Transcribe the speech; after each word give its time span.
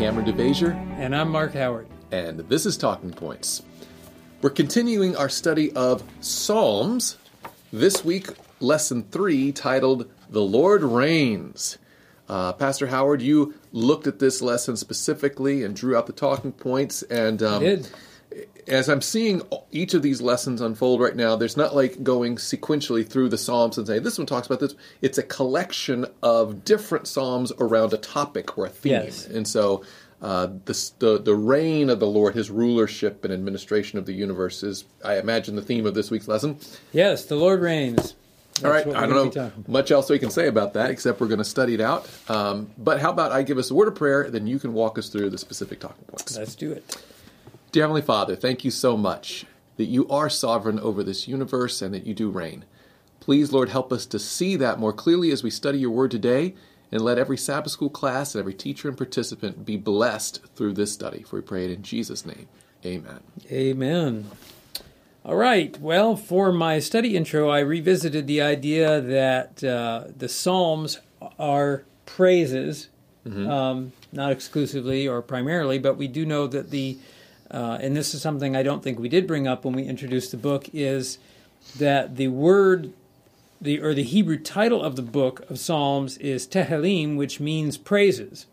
Kameron 0.00 0.24
DeVasher, 0.24 0.72
And 0.96 1.14
I'm 1.14 1.28
Mark 1.28 1.52
Howard. 1.52 1.86
and 2.10 2.38
this 2.48 2.64
is 2.64 2.78
Talking 2.78 3.10
Points. 3.10 3.62
We're 4.40 4.48
continuing 4.48 5.14
our 5.14 5.28
study 5.28 5.72
of 5.72 6.02
Psalms. 6.20 7.18
This 7.70 8.02
week, 8.02 8.28
lesson 8.60 9.02
three, 9.10 9.52
titled 9.52 10.10
The 10.30 10.40
Lord 10.40 10.82
Reigns. 10.82 11.76
Uh, 12.30 12.54
Pastor 12.54 12.86
Howard, 12.86 13.20
you 13.20 13.52
looked 13.72 14.06
at 14.06 14.20
this 14.20 14.40
lesson 14.40 14.78
specifically 14.78 15.62
and 15.64 15.76
drew 15.76 15.94
out 15.94 16.06
the 16.06 16.14
talking 16.14 16.52
points. 16.52 17.02
And 17.02 17.42
um, 17.42 17.62
Did. 17.62 17.86
As 18.66 18.88
I'm 18.88 19.00
seeing 19.00 19.42
each 19.72 19.94
of 19.94 20.02
these 20.02 20.20
lessons 20.20 20.60
unfold 20.60 21.00
right 21.00 21.16
now, 21.16 21.36
there's 21.36 21.56
not 21.56 21.74
like 21.74 22.02
going 22.02 22.36
sequentially 22.36 23.06
through 23.06 23.28
the 23.28 23.38
Psalms 23.38 23.78
and 23.78 23.86
saying 23.86 24.02
this 24.02 24.18
one 24.18 24.26
talks 24.26 24.46
about 24.46 24.60
this. 24.60 24.74
It's 25.02 25.18
a 25.18 25.22
collection 25.22 26.06
of 26.22 26.64
different 26.64 27.08
Psalms 27.08 27.52
around 27.58 27.92
a 27.92 27.98
topic 27.98 28.56
or 28.56 28.66
a 28.66 28.68
theme. 28.68 28.92
Yes. 28.92 29.26
And 29.26 29.46
so 29.46 29.84
uh, 30.22 30.48
the, 30.66 30.90
the 30.98 31.18
the 31.18 31.34
reign 31.34 31.90
of 31.90 31.98
the 31.98 32.06
Lord, 32.06 32.34
His 32.34 32.50
rulership 32.50 33.24
and 33.24 33.32
administration 33.32 33.98
of 33.98 34.06
the 34.06 34.12
universe 34.12 34.62
is, 34.62 34.84
I 35.04 35.18
imagine, 35.18 35.56
the 35.56 35.62
theme 35.62 35.86
of 35.86 35.94
this 35.94 36.10
week's 36.10 36.28
lesson. 36.28 36.58
Yes, 36.92 37.24
the 37.24 37.36
Lord 37.36 37.60
reigns. 37.60 38.14
That's 38.60 38.64
All 38.64 38.70
right, 38.70 38.86
I 39.02 39.06
don't 39.06 39.14
know 39.14 39.24
be 39.24 39.30
talking 39.30 39.60
about. 39.60 39.68
much 39.68 39.90
else 39.90 40.10
we 40.10 40.18
can 40.18 40.28
say 40.28 40.46
about 40.46 40.74
that 40.74 40.90
except 40.90 41.20
we're 41.20 41.28
going 41.28 41.38
to 41.38 41.44
study 41.44 41.72
it 41.72 41.80
out. 41.80 42.08
Um, 42.28 42.70
but 42.76 43.00
how 43.00 43.10
about 43.10 43.32
I 43.32 43.42
give 43.42 43.56
us 43.56 43.70
a 43.70 43.74
word 43.74 43.88
of 43.88 43.94
prayer, 43.94 44.28
then 44.28 44.46
you 44.46 44.58
can 44.58 44.74
walk 44.74 44.98
us 44.98 45.08
through 45.08 45.30
the 45.30 45.38
specific 45.38 45.80
talking 45.80 46.04
points. 46.04 46.36
Let's 46.36 46.54
do 46.54 46.70
it. 46.72 47.02
Dear 47.72 47.84
Heavenly 47.84 48.02
Father, 48.02 48.34
thank 48.34 48.64
you 48.64 48.70
so 48.72 48.96
much 48.96 49.46
that 49.76 49.84
you 49.84 50.08
are 50.08 50.28
sovereign 50.28 50.80
over 50.80 51.04
this 51.04 51.28
universe 51.28 51.80
and 51.80 51.94
that 51.94 52.04
you 52.04 52.14
do 52.14 52.28
reign. 52.28 52.64
Please, 53.20 53.52
Lord, 53.52 53.68
help 53.68 53.92
us 53.92 54.06
to 54.06 54.18
see 54.18 54.56
that 54.56 54.80
more 54.80 54.92
clearly 54.92 55.30
as 55.30 55.44
we 55.44 55.50
study 55.50 55.78
your 55.78 55.90
word 55.90 56.10
today, 56.10 56.56
and 56.90 57.00
let 57.00 57.16
every 57.16 57.36
Sabbath 57.36 57.70
school 57.70 57.88
class 57.88 58.34
and 58.34 58.40
every 58.40 58.54
teacher 58.54 58.88
and 58.88 58.96
participant 58.96 59.64
be 59.64 59.76
blessed 59.76 60.40
through 60.56 60.72
this 60.72 60.92
study. 60.92 61.22
For 61.22 61.36
we 61.36 61.42
pray 61.42 61.64
it 61.64 61.70
in 61.70 61.84
Jesus' 61.84 62.26
name. 62.26 62.48
Amen. 62.84 63.20
Amen. 63.52 64.28
All 65.24 65.36
right. 65.36 65.78
Well, 65.78 66.16
for 66.16 66.50
my 66.50 66.80
study 66.80 67.16
intro, 67.16 67.50
I 67.50 67.60
revisited 67.60 68.26
the 68.26 68.42
idea 68.42 69.00
that 69.00 69.62
uh, 69.62 70.06
the 70.16 70.28
Psalms 70.28 70.98
are 71.38 71.84
praises, 72.04 72.88
um, 73.24 73.92
not 74.10 74.32
exclusively 74.32 75.06
or 75.06 75.22
primarily, 75.22 75.78
but 75.78 75.96
we 75.96 76.08
do 76.08 76.26
know 76.26 76.48
that 76.48 76.70
the, 76.70 76.98
uh, 77.50 77.78
and 77.80 77.96
this 77.96 78.14
is 78.14 78.22
something 78.22 78.54
I 78.54 78.62
don't 78.62 78.82
think 78.82 78.98
we 78.98 79.08
did 79.08 79.26
bring 79.26 79.48
up 79.48 79.64
when 79.64 79.74
we 79.74 79.84
introduced 79.84 80.30
the 80.30 80.36
book, 80.36 80.68
is 80.72 81.18
that 81.78 82.16
the 82.16 82.28
word, 82.28 82.92
the 83.60 83.80
or 83.80 83.94
the 83.94 84.02
Hebrew 84.02 84.38
title 84.38 84.82
of 84.82 84.96
the 84.96 85.02
book 85.02 85.48
of 85.50 85.58
Psalms 85.58 86.16
is 86.18 86.46
Tehillim, 86.46 87.16
which 87.16 87.40
means 87.40 87.76
praises. 87.76 88.46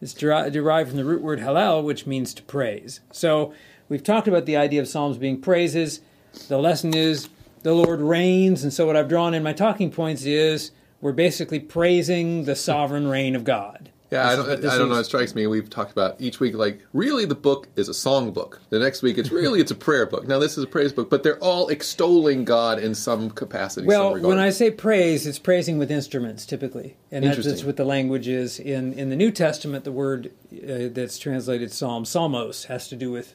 It's 0.00 0.12
deri- 0.12 0.50
derived 0.50 0.90
from 0.90 0.98
the 0.98 1.04
root 1.04 1.22
word 1.22 1.40
halal, 1.40 1.82
which 1.82 2.06
means 2.06 2.34
to 2.34 2.42
praise. 2.42 3.00
So 3.10 3.54
we've 3.88 4.02
talked 4.02 4.28
about 4.28 4.44
the 4.44 4.56
idea 4.56 4.80
of 4.80 4.88
Psalms 4.88 5.16
being 5.16 5.40
praises. 5.40 6.00
The 6.48 6.58
lesson 6.58 6.94
is 6.94 7.28
the 7.62 7.74
Lord 7.74 8.00
reigns, 8.00 8.62
and 8.62 8.72
so 8.72 8.86
what 8.86 8.96
I've 8.96 9.08
drawn 9.08 9.32
in 9.32 9.42
my 9.42 9.54
talking 9.54 9.90
points 9.90 10.24
is 10.24 10.72
we're 11.00 11.12
basically 11.12 11.60
praising 11.60 12.44
the 12.44 12.56
sovereign 12.56 13.08
reign 13.08 13.34
of 13.34 13.44
God. 13.44 13.90
Yeah, 14.10 14.28
I 14.28 14.36
don't, 14.36 14.48
I 14.64 14.78
don't 14.78 14.90
know. 14.90 14.98
It 14.98 15.04
strikes 15.04 15.34
me. 15.34 15.46
We've 15.46 15.68
talked 15.68 15.90
about 15.90 16.20
each 16.20 16.38
week, 16.38 16.54
like, 16.54 16.80
really 16.92 17.24
the 17.24 17.34
book 17.34 17.68
is 17.74 17.88
a 17.88 17.94
song 17.94 18.30
book. 18.32 18.60
The 18.70 18.78
next 18.78 19.02
week, 19.02 19.18
it's 19.18 19.32
really 19.32 19.60
it's 19.60 19.70
a 19.72 19.74
prayer 19.74 20.06
book. 20.06 20.28
Now, 20.28 20.38
this 20.38 20.56
is 20.56 20.62
a 20.62 20.66
praise 20.68 20.92
book, 20.92 21.10
but 21.10 21.22
they're 21.22 21.38
all 21.38 21.68
extolling 21.68 22.44
God 22.44 22.78
in 22.78 22.94
some 22.94 23.30
capacity. 23.30 23.86
Well, 23.86 24.12
some 24.14 24.22
when 24.22 24.38
I 24.38 24.50
say 24.50 24.70
praise, 24.70 25.26
it's 25.26 25.38
praising 25.40 25.78
with 25.78 25.90
instruments 25.90 26.46
typically, 26.46 26.96
and 27.10 27.24
that's, 27.24 27.44
that's 27.44 27.64
what 27.64 27.76
the 27.76 27.84
language 27.84 28.28
is 28.28 28.60
in 28.60 28.92
in 28.92 29.08
the 29.08 29.16
New 29.16 29.32
Testament. 29.32 29.84
The 29.84 29.92
word 29.92 30.30
uh, 30.52 30.92
that's 30.92 31.18
translated 31.18 31.72
psalm, 31.72 32.04
psalmos, 32.04 32.66
has 32.66 32.88
to 32.88 32.96
do 32.96 33.10
with 33.10 33.34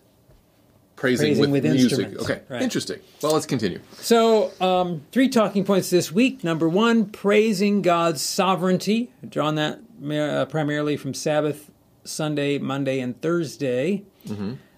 praising, 0.96 1.28
praising 1.36 1.52
with, 1.52 1.64
with 1.64 1.74
music. 1.74 2.00
instruments. 2.00 2.24
Okay, 2.30 2.42
Right. 2.48 2.62
interesting. 2.62 3.00
Well, 3.22 3.34
let's 3.34 3.46
continue. 3.46 3.80
So, 3.98 4.52
um, 4.62 5.02
three 5.12 5.30
talking 5.30 5.66
points 5.66 5.90
this 5.90 6.12
week. 6.12 6.44
Number 6.44 6.70
one, 6.70 7.06
praising 7.06 7.82
God's 7.82 8.22
sovereignty. 8.22 9.12
Drawn 9.28 9.56
that 9.56 9.80
uh, 10.04 10.46
primarily 10.46 10.98
from 10.98 11.14
Sabbath, 11.14 11.72
Sunday, 12.04 12.58
Monday, 12.58 13.00
and 13.00 13.20
Thursday. 13.22 14.04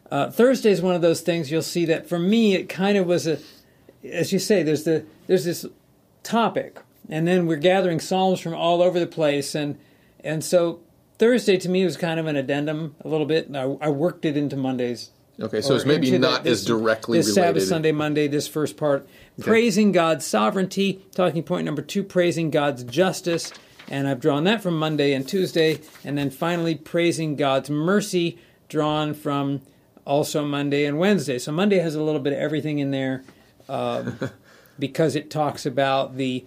Uh, 0.10 0.30
Thursday 0.30 0.72
is 0.72 0.82
one 0.82 0.96
of 0.96 1.02
those 1.02 1.22
things 1.22 1.50
you'll 1.52 1.62
see 1.62 1.86
that 1.86 2.08
for 2.08 2.20
me 2.20 2.54
it 2.56 2.68
kind 2.68 2.98
of 2.98 3.08
was 3.08 3.28
a, 3.28 3.38
as 4.04 4.34
you 4.34 4.40
say, 4.40 4.62
there's 4.64 4.84
the 4.84 5.06
there's 5.28 5.46
this 5.46 5.66
topic, 6.24 6.80
and 7.10 7.28
then 7.28 7.48
we're 7.48 7.56
gathering 7.58 8.00
psalms 8.00 8.40
from 8.40 8.54
all 8.54 8.82
over 8.82 9.00
the 9.00 9.08
place, 9.08 9.56
and 9.56 9.78
and 10.24 10.44
so 10.44 10.80
Thursday 11.18 11.58
to 11.58 11.70
me 11.70 11.86
was 11.86 11.98
kind 11.98 12.20
of 12.20 12.26
an 12.28 12.36
addendum 12.36 12.96
a 13.02 13.08
little 13.08 13.26
bit, 13.26 13.48
and 13.48 13.58
I, 13.58 13.64
I 13.82 13.90
worked 13.90 14.26
it 14.26 14.36
into 14.38 14.56
Monday's 14.58 15.12
Okay, 15.40 15.62
so 15.62 15.76
it's 15.76 15.86
maybe 15.86 16.08
into 16.08 16.20
the- 16.20 16.28
not 16.28 16.44
this- 16.44 16.60
as 16.62 16.66
directly 16.66 17.18
this 17.18 17.28
related. 17.30 17.48
Sabbath, 17.48 17.64
Sunday, 17.64 17.92
Monday. 17.92 18.28
This 18.28 18.48
first 18.48 18.78
part, 18.78 19.08
praising 19.40 19.92
God's 19.92 20.26
sovereignty. 20.26 21.04
Talking 21.16 21.42
point 21.44 21.66
number 21.66 21.82
two, 21.82 22.04
praising 22.04 22.52
God's 22.52 22.84
justice, 22.84 23.52
and 23.90 24.08
I've 24.08 24.20
drawn 24.20 24.44
that 24.46 24.62
from 24.62 24.78
Monday 24.78 25.14
and 25.14 25.28
Tuesday, 25.28 25.80
and 26.04 26.18
then 26.18 26.30
finally 26.30 26.76
praising 26.76 27.36
God's 27.36 27.70
mercy, 27.70 28.40
drawn 28.70 29.14
from 29.14 29.62
also 30.06 30.46
Monday 30.46 30.86
and 30.86 30.98
Wednesday. 30.98 31.38
So 31.40 31.52
Monday 31.52 31.80
has 31.80 31.96
a 31.96 32.02
little 32.02 32.22
bit 32.22 32.34
of 32.34 32.40
everything 32.40 32.80
in 32.80 32.92
there, 32.92 33.24
um, 33.70 34.18
because 34.80 35.16
it 35.16 35.30
talks 35.30 35.66
about 35.66 36.18
the 36.18 36.46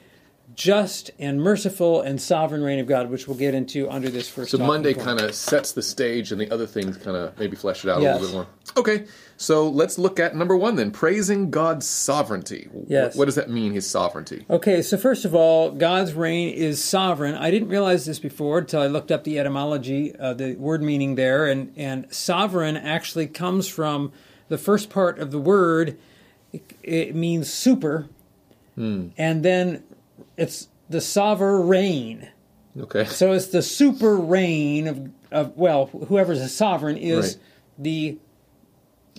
just 0.55 1.11
and 1.19 1.41
merciful 1.41 2.01
and 2.01 2.21
sovereign 2.21 2.63
reign 2.63 2.79
of 2.79 2.87
God, 2.87 3.11
which 3.11 3.27
we'll 3.27 3.37
get 3.37 3.55
into 3.55 3.91
under 3.91 4.09
this 4.09 4.29
first. 4.29 4.51
So 4.51 4.59
Monday 4.59 4.95
kind 4.95 5.21
of 5.21 5.35
sets 5.35 5.73
the 5.73 5.83
stage, 5.83 6.33
and 6.33 6.41
the 6.41 6.51
other 6.51 6.67
things 6.67 6.97
kind 6.97 7.17
of 7.17 7.39
maybe 7.39 7.57
flesh 7.57 7.85
it 7.85 7.91
out 7.91 8.01
Yes. 8.03 8.19
a 8.19 8.21
little 8.23 8.29
bit 8.29 8.35
more. 8.35 8.47
Okay, 8.77 9.07
so 9.37 9.69
let's 9.69 9.99
look 9.99 10.19
at 10.21 10.35
number 10.37 10.57
one 10.57 10.77
then: 10.77 10.91
praising 10.91 11.51
God's 11.51 11.87
sovereignty. 11.87 12.69
Yes. 12.87 13.17
What, 13.17 13.27
does 13.27 13.35
that 13.35 13.51
mean? 13.51 13.73
His 13.73 13.87
sovereignty. 13.89 14.45
Okay, 14.49 14.83
so 14.83 14.97
first 14.97 15.25
of 15.25 15.35
all, 15.35 15.71
God's 15.71 16.13
reign 16.15 16.51
is 16.55 16.83
sovereign. 16.83 17.35
I 17.35 17.51
didn't 17.51 17.69
realize 17.69 18.05
this 18.07 18.19
before 18.19 18.59
until 18.59 18.81
I 18.83 18.87
looked 18.87 19.11
up 19.11 19.25
the 19.25 19.39
etymology, 19.39 20.15
uh, 20.17 20.35
the 20.35 20.55
word 20.55 20.83
meaning 20.83 21.15
there, 21.17 21.47
and, 21.47 21.73
and 21.77 22.13
sovereign 22.15 22.77
actually 22.77 23.27
comes 23.27 23.69
from 23.69 24.13
the 24.49 24.59
first 24.59 24.91
part 24.91 25.19
of 25.19 25.31
the 25.31 25.39
word. 25.41 25.97
It, 26.53 26.63
it 26.83 27.15
means 27.15 27.53
super, 27.53 28.09
Hmm. 28.77 29.09
and 29.17 29.45
then 29.45 29.83
it's 30.37 30.69
the 30.89 31.01
sovereign. 31.01 32.29
Okay. 32.79 33.05
So 33.05 33.33
it's 33.33 33.49
the 33.49 33.63
super 33.63 34.17
reign 34.17 34.87
of, 34.89 35.11
of 35.31 35.57
well, 35.57 35.87
whoever's 35.87 36.41
a 36.41 36.49
sovereign 36.49 36.97
is 36.97 37.35
Right. 37.37 37.43
the 37.79 38.19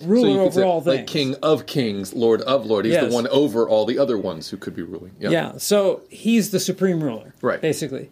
ruler 0.04 0.28
could 0.34 0.40
over 0.40 0.52
say, 0.52 0.62
all 0.62 0.80
things. 0.82 0.96
like 0.98 1.06
King 1.06 1.34
of 1.42 1.66
Kings, 1.66 2.12
Lord 2.14 2.42
of 2.42 2.66
Lord. 2.66 2.84
He's 2.84 2.94
Yes. 2.94 3.08
the 3.08 3.14
one 3.14 3.26
over 3.28 3.66
all 3.68 3.86
the 3.86 3.98
other 3.98 4.18
ones 4.18 4.50
who 4.50 4.56
could 4.58 4.76
be 4.76 4.82
ruling. 4.82 5.12
Yeah. 5.18 5.30
Yeah, 5.30 5.52
so 5.56 6.02
he's 6.10 6.50
the 6.50 6.60
supreme 6.60 7.02
ruler, 7.02 7.34
Right. 7.40 7.60
Basically, 7.60 8.10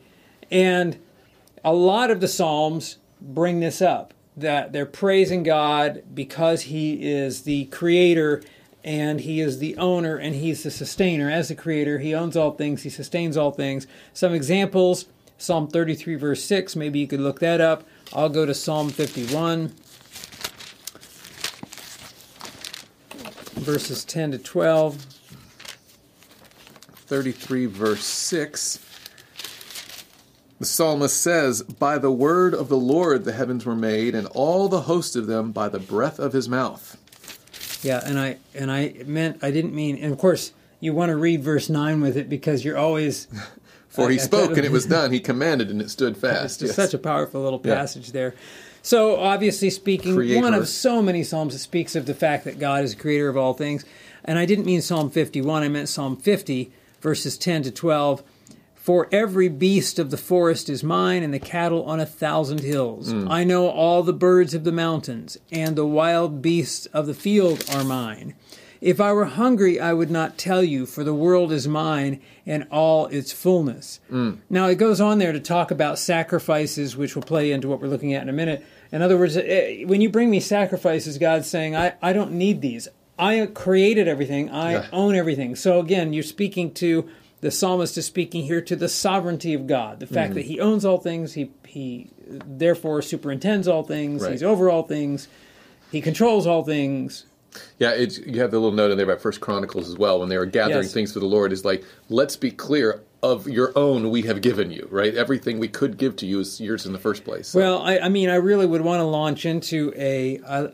and 0.50 0.96
a 1.62 1.74
lot 1.74 2.10
of 2.10 2.20
the 2.20 2.28
psalms 2.28 2.96
bring 3.20 3.60
this 3.60 3.82
up 3.82 4.14
that 4.36 4.72
they're 4.72 4.86
praising 4.86 5.42
God 5.42 6.02
because 6.14 6.62
He 6.62 7.06
is 7.08 7.42
the 7.42 7.66
creator 7.66 8.42
and 8.84 9.20
He 9.20 9.40
is 9.40 9.58
the 9.58 9.76
owner 9.76 10.16
and 10.16 10.34
He's 10.34 10.62
the 10.62 10.70
sustainer. 10.70 11.30
As 11.30 11.48
the 11.48 11.54
creator, 11.54 11.98
He 11.98 12.14
owns 12.14 12.36
all 12.36 12.52
things, 12.52 12.82
He 12.82 12.90
sustains 12.90 13.36
all 13.36 13.50
things. 13.50 13.86
Some 14.12 14.34
examples: 14.34 15.06
Psalm 15.38 15.68
thirty-three, 15.68 16.14
verse 16.16 16.44
six. 16.44 16.76
Maybe 16.76 16.98
you 17.00 17.06
could 17.06 17.20
look 17.20 17.40
that 17.40 17.60
up. 17.60 17.84
I'll 18.12 18.28
go 18.28 18.46
to 18.46 18.54
Psalm 18.54 18.90
fifty-one. 18.90 19.74
Verses 23.64 24.04
10 24.04 24.32
to 24.32 24.38
12. 24.38 25.06
33 27.06 27.66
verse 27.66 28.04
6 28.04 28.78
the 30.58 30.64
psalmist 30.64 31.20
says 31.20 31.62
by 31.62 31.98
the 31.98 32.10
word 32.10 32.54
of 32.54 32.70
the 32.70 32.76
lord 32.78 33.24
the 33.24 33.32
heavens 33.32 33.66
were 33.66 33.76
made 33.76 34.14
and 34.14 34.26
all 34.28 34.68
the 34.68 34.82
host 34.82 35.14
of 35.14 35.26
them 35.26 35.52
by 35.52 35.68
the 35.68 35.78
breath 35.78 36.18
of 36.18 36.32
his 36.32 36.48
mouth 36.48 36.93
Yeah, 37.84 38.00
and 38.04 38.18
I 38.18 38.38
and 38.54 38.70
I 38.70 38.94
meant 39.06 39.38
I 39.42 39.50
didn't 39.50 39.74
mean. 39.74 39.96
And 39.98 40.12
of 40.12 40.18
course, 40.18 40.52
you 40.80 40.92
want 40.94 41.10
to 41.10 41.16
read 41.16 41.42
verse 41.42 41.68
nine 41.70 42.00
with 42.00 42.16
it 42.16 42.28
because 42.28 42.64
you're 42.64 42.78
always. 42.78 43.28
for 43.88 44.10
he 44.10 44.16
I- 44.18 44.20
I 44.20 44.24
spoke 44.24 44.56
and 44.56 44.64
it 44.66 44.72
was 44.72 44.86
done 44.86 45.12
he 45.12 45.20
commanded 45.20 45.70
and 45.70 45.80
it 45.80 45.88
stood 45.88 46.12
It's 46.18 46.20
fast 46.20 46.60
just 46.60 46.76
Yes. 46.76 46.90
such 46.90 46.94
a 46.94 46.98
powerful 46.98 47.40
little 47.42 47.60
Yeah. 47.62 47.76
passage 47.76 48.10
there. 48.10 48.34
So 48.82 49.16
obviously 49.16 49.70
speaking, 49.70 50.14
Creator. 50.16 50.42
one 50.42 50.52
of 50.52 50.66
so 50.68 51.00
many 51.00 51.22
psalms 51.22 51.52
that 51.54 51.60
speaks 51.60 51.94
of 51.94 52.04
the 52.06 52.12
fact 52.14 52.44
that 52.44 52.58
God 52.58 52.82
is 52.84 52.94
creator 52.96 53.28
of 53.28 53.36
all 53.36 53.54
things. 53.54 53.84
And 54.24 54.38
I 54.38 54.46
didn't 54.46 54.64
mean 54.66 54.82
Psalm 54.82 55.10
51. 55.10 55.62
I 55.62 55.68
meant 55.68 55.88
Psalm 55.88 56.16
50, 56.16 56.72
verses 57.00 57.38
10 57.38 57.62
to 57.64 57.70
12. 57.70 58.22
For 58.84 59.08
every 59.10 59.48
beast 59.48 59.98
of 59.98 60.10
the 60.10 60.18
forest 60.18 60.68
is 60.68 60.84
mine, 60.84 61.22
and 61.22 61.32
the 61.32 61.38
cattle 61.38 61.84
on 61.84 62.00
a 62.00 62.04
thousand 62.04 62.60
hills. 62.60 63.10
I 63.30 63.42
know 63.42 63.66
all 63.70 64.02
the 64.02 64.12
birds 64.12 64.52
of 64.52 64.64
the 64.64 64.72
mountains, 64.72 65.38
and 65.50 65.74
the 65.74 65.86
wild 65.86 66.42
beasts 66.42 66.84
of 66.92 67.06
the 67.06 67.14
field 67.14 67.64
are 67.74 67.82
mine. 67.82 68.34
If 68.82 69.00
I 69.00 69.10
were 69.14 69.24
hungry, 69.24 69.80
I 69.80 69.94
would 69.94 70.10
not 70.10 70.36
tell 70.36 70.62
you, 70.62 70.84
for 70.84 71.02
the 71.02 71.14
world 71.14 71.50
is 71.50 71.66
mine 71.66 72.20
and 72.44 72.66
all 72.70 73.06
its 73.06 73.32
fullness. 73.32 74.00
Now, 74.50 74.66
it 74.66 74.74
goes 74.74 75.00
on 75.00 75.18
there 75.18 75.32
to 75.32 75.40
talk 75.40 75.70
about 75.70 75.98
sacrifices, 75.98 76.94
which 76.94 77.14
will 77.14 77.22
play 77.22 77.52
into 77.52 77.68
what 77.68 77.80
we're 77.80 77.88
looking 77.88 78.12
at 78.12 78.20
in 78.20 78.28
a 78.28 78.34
minute. 78.34 78.62
In 78.92 79.00
other 79.00 79.16
words, 79.16 79.38
eh, 79.38 79.84
when 79.86 80.02
you 80.02 80.10
bring 80.10 80.28
me 80.28 80.40
sacrifices, 80.40 81.16
God's 81.16 81.48
saying, 81.48 81.74
I, 81.74 81.94
I 82.02 82.12
don't 82.12 82.32
need 82.32 82.60
these. 82.60 82.88
I 83.18 83.46
created 83.46 84.08
everything, 84.08 84.50
I 84.50 84.72
Yeah. 84.72 84.86
own 84.92 85.14
everything. 85.14 85.56
So 85.56 85.80
again, 85.80 86.12
you're 86.12 86.22
speaking 86.22 86.70
to 86.74 87.08
the 87.44 87.50
psalmist 87.50 87.98
is 87.98 88.06
speaking 88.06 88.42
here 88.44 88.62
to 88.62 88.74
the 88.74 88.88
sovereignty 88.88 89.52
of 89.52 89.66
God, 89.66 90.00
the 90.00 90.06
Mm-hmm. 90.06 90.14
fact 90.14 90.34
that 90.34 90.46
he 90.46 90.58
owns 90.60 90.84
all 90.84 90.96
things, 90.98 91.34
he, 91.34 91.50
he 91.66 92.08
therefore 92.26 93.02
superintends 93.02 93.68
all 93.68 93.82
things, 93.82 94.22
Right. 94.22 94.32
he's 94.32 94.42
over 94.42 94.70
all 94.70 94.82
things, 94.82 95.28
he 95.92 96.00
controls 96.00 96.46
all 96.46 96.64
things. 96.64 97.26
Yeah, 97.78 97.90
it's, 97.90 98.18
you 98.18 98.40
have 98.40 98.50
the 98.50 98.58
little 98.58 98.72
note 98.74 98.90
in 98.90 98.96
there 98.96 99.04
about 99.04 99.20
First 99.20 99.40
Chronicles 99.40 99.88
as 99.90 99.96
well. 99.98 100.18
When 100.20 100.28
they 100.30 100.38
were 100.38 100.46
gathering 100.46 100.84
Yes. 100.84 100.92
things 100.94 101.12
for 101.12 101.20
the 101.20 101.26
Lord, 101.26 101.52
is 101.52 101.64
like, 101.64 101.84
let's 102.08 102.36
be 102.36 102.50
clear. 102.50 103.02
Of 103.22 103.48
your 103.48 103.72
own, 103.74 104.10
we 104.10 104.20
have 104.22 104.42
given 104.42 104.70
you. 104.70 104.86
Right, 104.90 105.14
everything 105.14 105.58
we 105.58 105.68
could 105.68 105.96
give 105.96 106.14
to 106.16 106.26
you 106.26 106.40
is 106.40 106.60
yours 106.60 106.84
in 106.84 106.92
the 106.92 106.98
first 106.98 107.24
place. 107.24 107.48
So- 107.48 107.58
Well, 107.58 107.78
I, 107.80 107.98
I 107.98 108.08
mean, 108.10 108.28
I 108.28 108.34
really 108.34 108.66
would 108.66 108.82
want 108.82 109.00
to 109.00 109.04
launch 109.04 109.46
into 109.46 109.94
a. 109.96 110.40
Uh, 110.46 110.68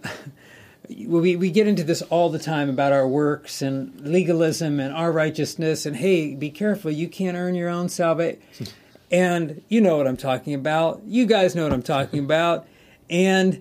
we 1.06 1.36
we 1.36 1.50
get 1.50 1.66
into 1.66 1.84
this 1.84 2.02
all 2.02 2.30
the 2.30 2.38
time 2.38 2.68
about 2.68 2.92
our 2.92 3.06
works 3.06 3.62
and 3.62 4.00
legalism 4.00 4.80
and 4.80 4.94
our 4.94 5.12
righteousness 5.12 5.86
and 5.86 5.96
hey, 5.96 6.34
be 6.34 6.50
careful, 6.50 6.90
you 6.90 7.08
can't 7.08 7.36
earn 7.36 7.54
your 7.54 7.68
own 7.68 7.88
salvation. 7.88 8.40
And 9.12 9.62
you 9.68 9.80
know 9.80 9.96
what 9.96 10.06
I'm 10.06 10.16
talking 10.16 10.54
about. 10.54 11.02
You 11.04 11.26
guys 11.26 11.56
know 11.56 11.64
what 11.64 11.72
I'm 11.72 11.82
talking 11.82 12.20
about. 12.20 12.66
And 13.08 13.60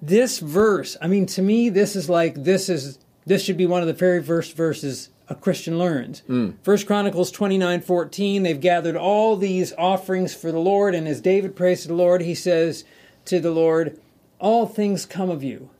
this 0.00 0.38
verse, 0.38 0.96
I 1.02 1.08
mean, 1.08 1.26
to 1.26 1.42
me, 1.42 1.68
this 1.68 1.96
is 1.96 2.08
like 2.08 2.44
this 2.44 2.68
is 2.68 2.98
this 3.26 3.42
should 3.42 3.56
be 3.56 3.66
one 3.66 3.80
of 3.80 3.88
the 3.88 3.92
very 3.92 4.22
first 4.22 4.56
verses 4.56 5.08
a 5.28 5.34
Christian 5.34 5.78
learns. 5.78 6.20
Hmm. 6.20 6.50
First 6.62 6.86
Chronicles 6.86 7.30
twenty 7.30 7.58
nine 7.58 7.80
fourteen. 7.80 8.42
They've 8.42 8.60
gathered 8.60 8.96
all 8.96 9.36
these 9.36 9.72
offerings 9.78 10.34
for 10.34 10.52
the 10.52 10.60
Lord, 10.60 10.94
and 10.94 11.08
as 11.08 11.20
David 11.20 11.56
prays 11.56 11.82
to 11.82 11.88
the 11.88 11.94
Lord, 11.94 12.20
he 12.20 12.34
says 12.34 12.84
to 13.24 13.40
the 13.40 13.50
Lord, 13.50 13.98
"All 14.38 14.66
things 14.66 15.06
come 15.06 15.30
of 15.30 15.42
you." 15.42 15.70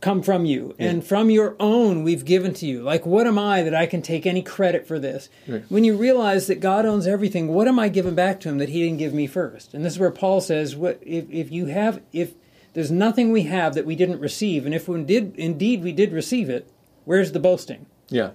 Come 0.00 0.22
from 0.22 0.46
you, 0.46 0.74
and 0.78 1.04
from 1.04 1.28
your 1.28 1.56
own 1.60 2.02
we've 2.02 2.24
given 2.24 2.54
to 2.54 2.66
you. 2.66 2.82
Like, 2.82 3.04
what 3.04 3.26
am 3.26 3.38
I 3.38 3.62
that 3.62 3.74
I 3.74 3.84
can 3.84 4.00
take 4.00 4.24
any 4.24 4.40
credit 4.40 4.86
for 4.86 4.98
this? 4.98 5.28
Right. 5.46 5.62
When 5.68 5.84
you 5.84 5.94
realize 5.94 6.46
that 6.46 6.58
God 6.58 6.86
owns 6.86 7.06
everything, 7.06 7.48
what 7.48 7.68
am 7.68 7.78
I 7.78 7.90
giving 7.90 8.14
back 8.14 8.40
to 8.40 8.48
Him 8.48 8.56
that 8.58 8.70
He 8.70 8.82
didn't 8.82 8.96
give 8.96 9.12
me 9.12 9.26
first? 9.26 9.74
And 9.74 9.84
this 9.84 9.92
is 9.92 9.98
where 9.98 10.10
Paul 10.10 10.40
says, 10.40 10.74
"What 10.74 10.98
if, 11.02 11.28
if 11.30 11.52
you 11.52 11.66
have 11.66 12.00
if 12.14 12.32
there's 12.72 12.90
nothing 12.90 13.30
we 13.30 13.42
have 13.42 13.74
that 13.74 13.84
we 13.84 13.94
didn't 13.94 14.20
receive, 14.20 14.64
and 14.64 14.74
if 14.74 14.88
we 14.88 15.02
did 15.02 15.36
indeed 15.36 15.82
we 15.82 15.92
did 15.92 16.12
receive 16.12 16.48
it, 16.48 16.70
where's 17.04 17.32
the 17.32 17.40
boasting? 17.40 17.84
yeah, 18.08 18.30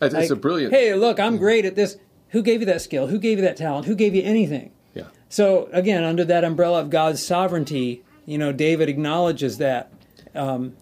it's, 0.00 0.14
it's 0.14 0.30
a 0.30 0.36
brilliant. 0.36 0.72
Hey, 0.72 0.94
look, 0.94 1.18
I'm 1.18 1.36
great 1.36 1.64
at 1.64 1.74
this. 1.74 1.96
Who 2.28 2.42
gave 2.42 2.60
you 2.60 2.66
that 2.66 2.80
skill? 2.82 3.08
Who 3.08 3.18
gave 3.18 3.38
you 3.38 3.44
that 3.44 3.56
talent? 3.56 3.86
Who 3.86 3.96
gave 3.96 4.14
you 4.14 4.22
anything? 4.22 4.70
Yeah, 4.94 5.04
So 5.30 5.68
again, 5.72 6.04
under 6.04 6.24
that 6.26 6.44
umbrella 6.44 6.80
of 6.80 6.90
God's 6.90 7.24
sovereignty, 7.24 8.04
you 8.24 8.38
know, 8.38 8.52
David 8.52 8.88
acknowledges 8.88 9.58
that. 9.58 9.92
Um, 10.34 10.76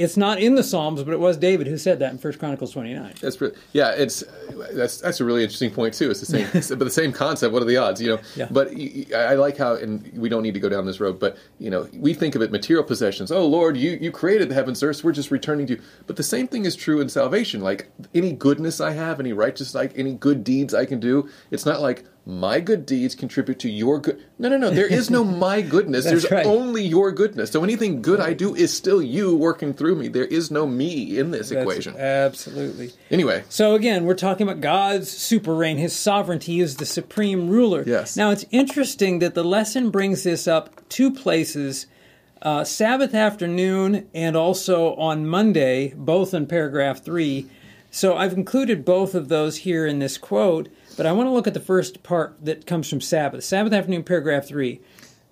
it's 0.00 0.16
not 0.16 0.40
in 0.40 0.54
the 0.54 0.62
Psalms, 0.62 1.02
but 1.02 1.12
it 1.12 1.20
was 1.20 1.36
David 1.36 1.66
who 1.66 1.76
said 1.76 1.98
that 1.98 2.10
in 2.12 2.18
First 2.18 2.38
Chronicles 2.38 2.72
29. 2.72 3.14
That's 3.20 3.36
pre- 3.36 3.52
yeah, 3.72 3.90
it's 3.92 4.24
that's 4.72 5.00
that's 5.00 5.20
a 5.20 5.24
really 5.24 5.42
interesting 5.42 5.70
point 5.70 5.94
too. 5.94 6.10
It's 6.10 6.20
the 6.20 6.26
same, 6.26 6.46
it's- 6.46 6.68
but 6.70 6.80
the 6.80 6.90
same 6.90 7.12
concept. 7.12 7.52
What 7.52 7.62
are 7.62 7.66
the 7.66 7.76
odds? 7.76 8.00
You 8.00 8.16
know. 8.16 8.20
Yeah. 8.36 8.48
But 8.50 8.68
I 9.14 9.34
like 9.34 9.56
how, 9.56 9.74
and 9.74 10.10
we 10.16 10.28
don't 10.28 10.42
need 10.42 10.54
to 10.54 10.60
go 10.60 10.68
down 10.68 10.86
this 10.86 11.00
road. 11.00 11.18
But 11.20 11.36
you 11.58 11.70
know, 11.70 11.88
we 11.92 12.14
think 12.14 12.34
of 12.34 12.42
it 12.42 12.50
material 12.50 12.84
possessions. 12.84 13.30
Oh 13.30 13.46
Lord, 13.46 13.76
you 13.76 13.98
you 14.00 14.10
created 14.10 14.48
the 14.48 14.54
heavens, 14.54 14.82
earth. 14.82 15.04
We're 15.04 15.12
just 15.12 15.30
returning 15.30 15.66
to 15.68 15.74
you. 15.74 15.82
But 16.06 16.16
the 16.16 16.22
same 16.22 16.48
thing 16.48 16.64
is 16.64 16.74
true 16.76 17.00
in 17.00 17.08
salvation. 17.08 17.60
Like 17.60 17.90
any 18.14 18.32
goodness 18.32 18.80
I 18.80 18.92
have, 18.92 19.20
any 19.20 19.32
righteous, 19.32 19.74
like 19.74 19.92
any 19.96 20.14
good 20.14 20.44
deeds 20.44 20.74
I 20.74 20.84
can 20.86 21.00
do. 21.00 21.28
It's 21.50 21.66
not 21.66 21.80
like 21.80 22.04
my 22.30 22.60
good 22.60 22.86
deeds 22.86 23.14
contribute 23.14 23.58
to 23.58 23.68
your 23.68 23.98
good. 24.00 24.24
No, 24.38 24.48
no, 24.48 24.56
no. 24.56 24.70
There 24.70 24.86
is 24.86 25.10
no 25.10 25.24
my 25.46 25.60
goodness. 25.60 26.04
There's 26.04 26.30
right. 26.30 26.46
only 26.46 26.84
your 26.84 27.10
goodness. 27.12 27.50
So 27.50 27.64
anything 27.64 28.00
good 28.02 28.20
I 28.20 28.32
do 28.32 28.54
is 28.54 28.72
still 28.72 29.02
you 29.02 29.36
working 29.36 29.74
through 29.74 29.96
me. 29.96 30.08
There 30.08 30.24
is 30.24 30.50
no 30.50 30.66
me 30.66 31.18
in 31.18 31.30
this 31.32 31.48
That's- 31.48 31.62
equation. 31.62 31.96
Absolutely. 31.98 32.92
Anyway, 33.10 33.44
So 33.48 33.74
again, 33.74 34.04
we're 34.04 34.14
talking 34.14 34.48
about 34.48 34.60
God's 34.60 35.10
super 35.10 35.54
reign, 35.54 35.76
His 35.78 35.92
sovereignty 35.94 36.60
is 36.60 36.76
the 36.76 36.86
supreme 36.86 37.48
ruler. 37.50 37.82
Yes. 37.86 38.16
Now 38.16 38.30
it's 38.30 38.44
interesting 38.50 39.18
that 39.18 39.34
the 39.34 39.44
lesson 39.44 39.90
brings 39.90 40.22
this 40.22 40.46
up 40.46 40.88
two 40.88 41.10
places: 41.12 41.86
uh, 42.42 42.64
Sabbath 42.64 43.14
afternoon 43.14 44.08
and 44.14 44.36
also 44.36 44.94
on 44.94 45.26
Monday, 45.26 45.92
both 45.96 46.32
in 46.32 46.46
paragraph 46.46 47.02
three. 47.04 47.48
So 47.90 48.16
I've 48.16 48.34
included 48.34 48.84
both 48.84 49.16
of 49.16 49.28
those 49.28 49.58
here 49.58 49.84
in 49.84 49.98
this 49.98 50.16
quote, 50.16 50.68
but 51.00 51.06
I 51.06 51.12
want 51.12 51.28
to 51.28 51.30
look 51.30 51.46
at 51.46 51.54
the 51.54 51.60
first 51.60 52.02
part 52.02 52.36
that 52.44 52.66
comes 52.66 52.86
from 52.86 53.00
Sabbath. 53.00 53.42
Sabbath 53.42 53.72
afternoon, 53.72 54.02
paragraph 54.02 54.44
three. 54.44 54.82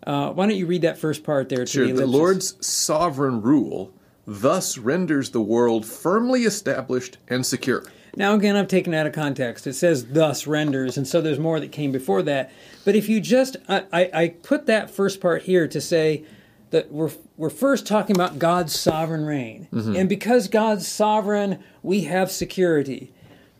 Uh, 0.03 0.31
why 0.31 0.47
don't 0.47 0.57
you 0.57 0.65
read 0.65 0.81
that 0.81 0.97
first 0.97 1.23
part 1.23 1.51
there? 1.51 1.67
To 1.67 1.71
Sure. 1.71 1.87
the, 1.87 1.93
The? 1.93 2.07
Lord's 2.07 2.57
sovereign 2.67 3.43
rule 3.43 3.93
thus 4.27 4.79
renders 4.79 5.29
the 5.29 5.43
world 5.43 5.85
firmly 5.85 6.45
established 6.45 7.19
and 7.29 7.45
secure. 7.45 7.85
Now, 8.17 8.33
again, 8.33 8.57
I've 8.57 8.67
taken 8.67 8.95
out 8.95 9.07
of 9.07 9.13
context. 9.13 9.67
It 9.67 9.75
says 9.75 10.07
thus 10.07 10.47
renders, 10.47 10.97
and 10.97 11.07
so 11.07 11.21
there's 11.21 11.39
more 11.39 11.61
that 11.61 11.71
came 11.71 11.93
before 11.93 12.23
that. 12.23 12.51
But 12.87 12.97
if 12.97 13.07
you 13.11 13.21
just, 13.21 13.59
I, 13.69 13.85
I, 13.93 14.11
I 14.15 14.29
put 14.29 14.65
that 14.69 14.91
first 14.91 15.21
part 15.21 15.43
here 15.43 15.69
to 15.69 15.83
say 15.83 16.25
that 16.71 16.91
we're, 16.91 17.11
we're 17.37 17.51
first 17.51 17.87
talking 17.87 18.17
about 18.17 18.39
God's 18.39 18.75
sovereign 18.75 19.27
reign. 19.27 19.69
And 19.71 20.09
because 20.09 20.49
God's 20.49 20.89
sovereign, 20.89 21.63
we 21.83 22.05
have 22.05 22.31
security. 22.31 23.13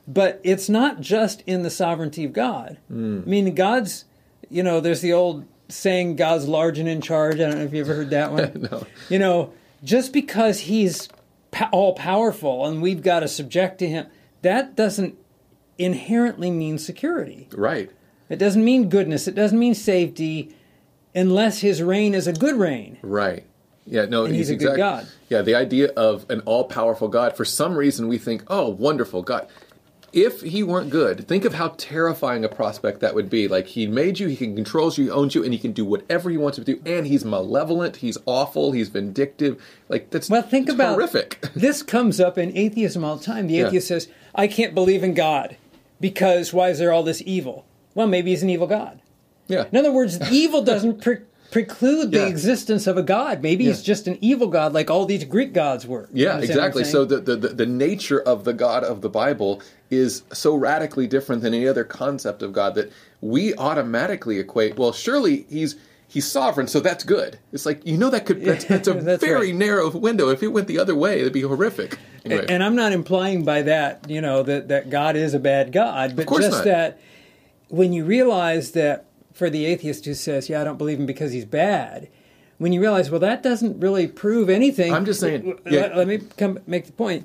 But 0.09 0.41
it's 0.43 0.71
not 0.71 1.01
just 1.01 1.43
in 1.47 1.63
the 1.63 1.71
sovereignty 1.71 2.25
of 2.25 2.33
God. 2.33 2.79
Hmm. 2.89 3.21
I 3.25 3.29
mean, 3.29 3.55
God's, 3.55 4.07
you 4.49 4.63
know, 4.63 4.81
there's 4.81 5.03
the 5.03 5.13
old 5.13 5.45
saying, 5.69 6.17
God's 6.17 6.49
large 6.49 6.79
and 6.79 6.89
in 6.89 7.03
charge. 7.03 7.37
I 7.37 7.51
don't 7.51 7.59
know 7.59 7.65
if 7.65 7.75
you 7.75 7.83
ever 7.83 7.95
heard 7.95 8.11
that 8.11 8.33
one. 8.33 8.69
No. 8.71 8.87
You 9.11 9.19
know, 9.19 9.53
just 9.85 10.15
because 10.15 10.61
he's 10.61 11.09
all 11.73 11.93
powerful 11.93 12.67
and 12.67 12.81
we've 12.81 13.03
got 13.03 13.21
to 13.21 13.29
subject 13.29 13.79
to 13.81 13.89
him, 13.89 14.07
that 14.41 14.75
doesn't 14.75 15.19
inherently 15.77 16.51
mean 16.51 16.79
security. 16.79 17.49
Right. 17.53 17.91
It 18.31 18.37
doesn't 18.37 18.65
mean 18.65 18.89
goodness. 18.89 19.29
It 19.29 19.35
doesn't 19.35 19.59
mean 19.59 19.75
safety 19.75 20.55
unless 21.15 21.61
his 21.61 21.83
reign 21.83 22.15
is 22.15 22.27
a 22.27 22.33
good 22.33 22.57
reign. 22.57 22.99
Right. 23.03 23.45
Yeah, 23.87 24.05
no, 24.05 24.27
And 24.27 24.35
he's 24.35 24.51
a 24.51 24.57
good 24.57 24.77
God. 24.77 25.07
Yeah, 25.31 25.41
the 25.41 25.55
idea 25.55 25.89
of 25.97 26.29
an 26.31 26.41
all 26.41 26.65
powerful 26.65 27.09
God, 27.09 27.37
for 27.37 27.47
some 27.47 27.75
reason 27.75 28.07
we 28.07 28.19
think, 28.19 28.45
oh, 28.49 28.69
wonderful 28.69 29.23
God. 29.23 29.49
If 30.13 30.41
he 30.41 30.63
weren't 30.63 30.89
good, 30.91 31.29
think 31.29 31.45
of 31.45 31.55
how 31.55 31.69
terrifying 31.77 32.45
a 32.45 32.49
prospect 32.49 33.01
that 33.01 33.15
would 33.15 33.29
be. 33.29 33.47
Like, 33.47 33.67
he 33.67 33.87
made 33.87 34.19
you, 34.19 34.29
he 34.29 34.37
can 34.37 34.55
controls 34.55 34.97
you, 34.97 35.05
he 35.05 35.11
owns 35.11 35.35
you, 35.35 35.45
and 35.45 35.53
he 35.53 35.59
can 35.59 35.73
do 35.73 35.85
whatever 35.85 36.31
he 36.31 36.37
wants 36.39 36.57
to 36.57 36.65
do. 36.65 36.81
And 36.87 37.07
he's 37.07 37.25
malevolent, 37.27 37.97
he's 37.97 38.17
awful, 38.25 38.73
he's 38.73 38.89
vindictive. 38.89 39.63
Like, 39.89 40.09
that's 40.11 40.31
Well, 40.31 40.43
think 40.43 40.69
about 40.69 40.95
horrific. 40.95 41.41
This 41.55 41.83
comes 41.83 42.21
up 42.21 42.39
in 42.39 42.57
atheism 42.57 43.05
all 43.05 43.17
the 43.17 43.25
time. 43.25 43.47
The 43.49 43.55
Yeah. 43.55 43.67
atheist 43.67 43.89
says, 43.89 44.09
"I 44.35 44.47
can't 44.47 44.75
believe 44.75 45.03
in 45.05 45.13
God 45.15 45.57
because 46.01 46.53
why 46.55 46.71
is 46.71 46.79
there 46.79 46.93
all 46.93 47.03
this 47.03 47.23
evil?" 47.27 47.65
Well, 47.95 48.07
maybe 48.07 48.31
he's 48.31 48.43
an 48.43 48.51
evil 48.51 48.67
God. 48.67 49.01
yeah. 49.47 49.65
In 49.71 49.77
other 49.79 49.93
words, 49.93 50.19
evil 50.31 50.63
doesn't 50.63 51.01
pre- 51.03 51.19
preclude 51.51 52.11
the 52.13 52.19
Yeah. 52.19 52.27
existence 52.27 52.87
of 52.87 52.97
a 52.97 53.03
God. 53.03 53.43
Maybe 53.43 53.65
he's 53.65 53.83
just 53.83 54.07
an 54.07 54.19
evil 54.21 54.49
God, 54.49 54.73
like 54.73 54.91
all 54.91 55.07
these 55.07 55.25
Greek 55.25 55.53
gods 55.53 55.87
were. 55.87 56.09
Yeah, 56.13 56.39
exactly. 56.39 56.85
So 56.85 57.05
the, 57.05 57.21
the 57.21 57.37
the 57.37 57.67
nature 57.67 58.21
of 58.21 58.45
the 58.45 58.53
God 58.53 58.85
of 58.85 59.01
the 59.01 59.09
Bible 59.09 59.63
is 59.91 60.23
so 60.33 60.55
radically 60.55 61.07
different 61.07 61.43
than 61.43 61.55
any 61.55 61.67
other 61.67 61.85
concept 61.85 62.43
of 62.43 62.53
God 62.53 62.75
that 62.75 62.93
we 63.21 63.55
automatically 63.55 64.39
equate. 64.39 64.77
Well, 64.77 64.93
surely 64.93 65.47
he's 65.49 65.77
he's 66.07 66.27
sovereign, 66.31 66.67
so 66.67 66.81
that's 66.81 67.05
good. 67.05 67.39
It's 67.53 67.65
like 67.67 67.85
you 67.87 67.97
know 67.97 68.11
that 68.11 68.27
could 68.27 68.43
that's, 68.45 68.65
that's 68.67 68.89
a 68.89 68.93
That's 69.09 69.25
very 69.25 69.49
right. 69.49 69.55
narrow 69.55 69.91
window. 69.91 70.29
If 70.29 70.43
it 70.43 70.49
went 70.49 70.69
the 70.69 70.79
other 70.79 70.95
way, 70.95 71.21
it'd 71.21 71.33
be 71.33 71.43
horrific. 71.43 71.99
Anyway, 72.25 72.45
And 72.49 72.63
I'm 72.63 72.75
not 72.77 72.93
implying 72.93 73.45
by 73.45 73.63
that, 73.63 74.05
you 74.11 74.21
know, 74.21 74.43
that, 74.43 74.69
that 74.69 74.91
God 74.91 75.17
is 75.17 75.33
a 75.35 75.39
bad 75.39 75.73
God, 75.73 76.15
but 76.17 76.29
just 76.29 76.51
not. 76.51 76.65
that 76.65 77.01
when 77.69 77.93
you 77.93 78.05
realize 78.05 78.73
that 78.73 79.07
for 79.39 79.49
the 79.49 79.65
atheist 79.67 80.05
who 80.05 80.15
says, 80.15 80.49
yeah, 80.49 80.61
I 80.61 80.65
don't 80.65 80.79
believe 80.79 80.99
him 80.99 81.07
because 81.07 81.31
he's 81.31 81.45
bad, 81.45 82.09
when 82.59 82.73
you 82.73 82.81
realize, 82.81 83.09
well, 83.09 83.21
that 83.21 83.41
doesn't 83.43 83.79
really 83.79 84.09
prove 84.09 84.51
anything. 84.51 84.93
I'm 84.93 85.05
just 85.05 85.21
saying, 85.21 85.59
Let, 85.65 85.73
yeah. 85.73 85.97
let 85.97 86.09
me 86.09 86.19
come 86.37 86.59
make 86.67 86.87
the 86.87 86.93
point. 86.93 87.25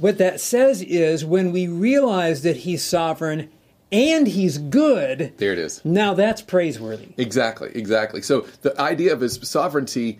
What 0.00 0.16
that 0.16 0.40
says 0.40 0.80
is 0.80 1.22
when 1.22 1.52
we 1.52 1.68
realize 1.68 2.42
that 2.42 2.56
he's 2.56 2.82
sovereign 2.82 3.50
and 3.92 4.26
he's 4.26 4.56
good, 4.56 5.34
there 5.36 5.52
it 5.52 5.58
is. 5.58 5.84
now 5.84 6.14
that's 6.14 6.40
praiseworthy. 6.40 7.08
Exactly, 7.18 7.70
exactly. 7.74 8.22
So 8.22 8.46
the 8.62 8.80
idea 8.80 9.12
of 9.12 9.20
his 9.20 9.38
sovereignty 9.42 10.18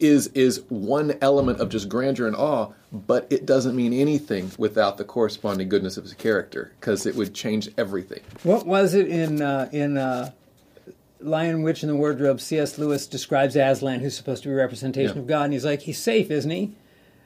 is 0.00 0.26
is 0.34 0.62
one 0.68 1.16
element 1.20 1.60
of 1.60 1.68
just 1.68 1.88
grandeur 1.88 2.26
and 2.26 2.34
awe, 2.34 2.72
but 2.92 3.28
it 3.30 3.46
doesn't 3.46 3.76
mean 3.76 3.92
anything 3.92 4.50
without 4.58 4.98
the 4.98 5.04
corresponding 5.04 5.68
goodness 5.68 5.96
of 5.96 6.02
his 6.02 6.14
character, 6.14 6.72
because 6.80 7.06
it 7.06 7.14
would 7.14 7.32
change 7.32 7.68
everything. 7.78 8.20
What 8.42 8.66
was 8.66 8.94
it 8.94 9.06
in 9.06 9.40
uh, 9.40 9.68
in 9.72 9.96
uh, 9.96 10.32
Lion, 11.24 11.62
Witch, 11.62 11.82
and 11.82 11.90
the 11.90 11.96
Wardrobe? 11.96 12.40
C.S. 12.40 12.78
Lewis 12.78 13.06
describes 13.06 13.56
Aslan, 13.56 14.00
who's 14.00 14.16
supposed 14.16 14.42
to 14.42 14.48
be 14.48 14.54
a 14.54 14.56
representation 14.56 15.16
Yeah. 15.16 15.22
of 15.22 15.26
God, 15.26 15.44
and 15.44 15.52
he's 15.52 15.64
like, 15.64 15.82
he's 15.82 15.98
safe, 15.98 16.30
isn't 16.30 16.50
he? 16.50 16.72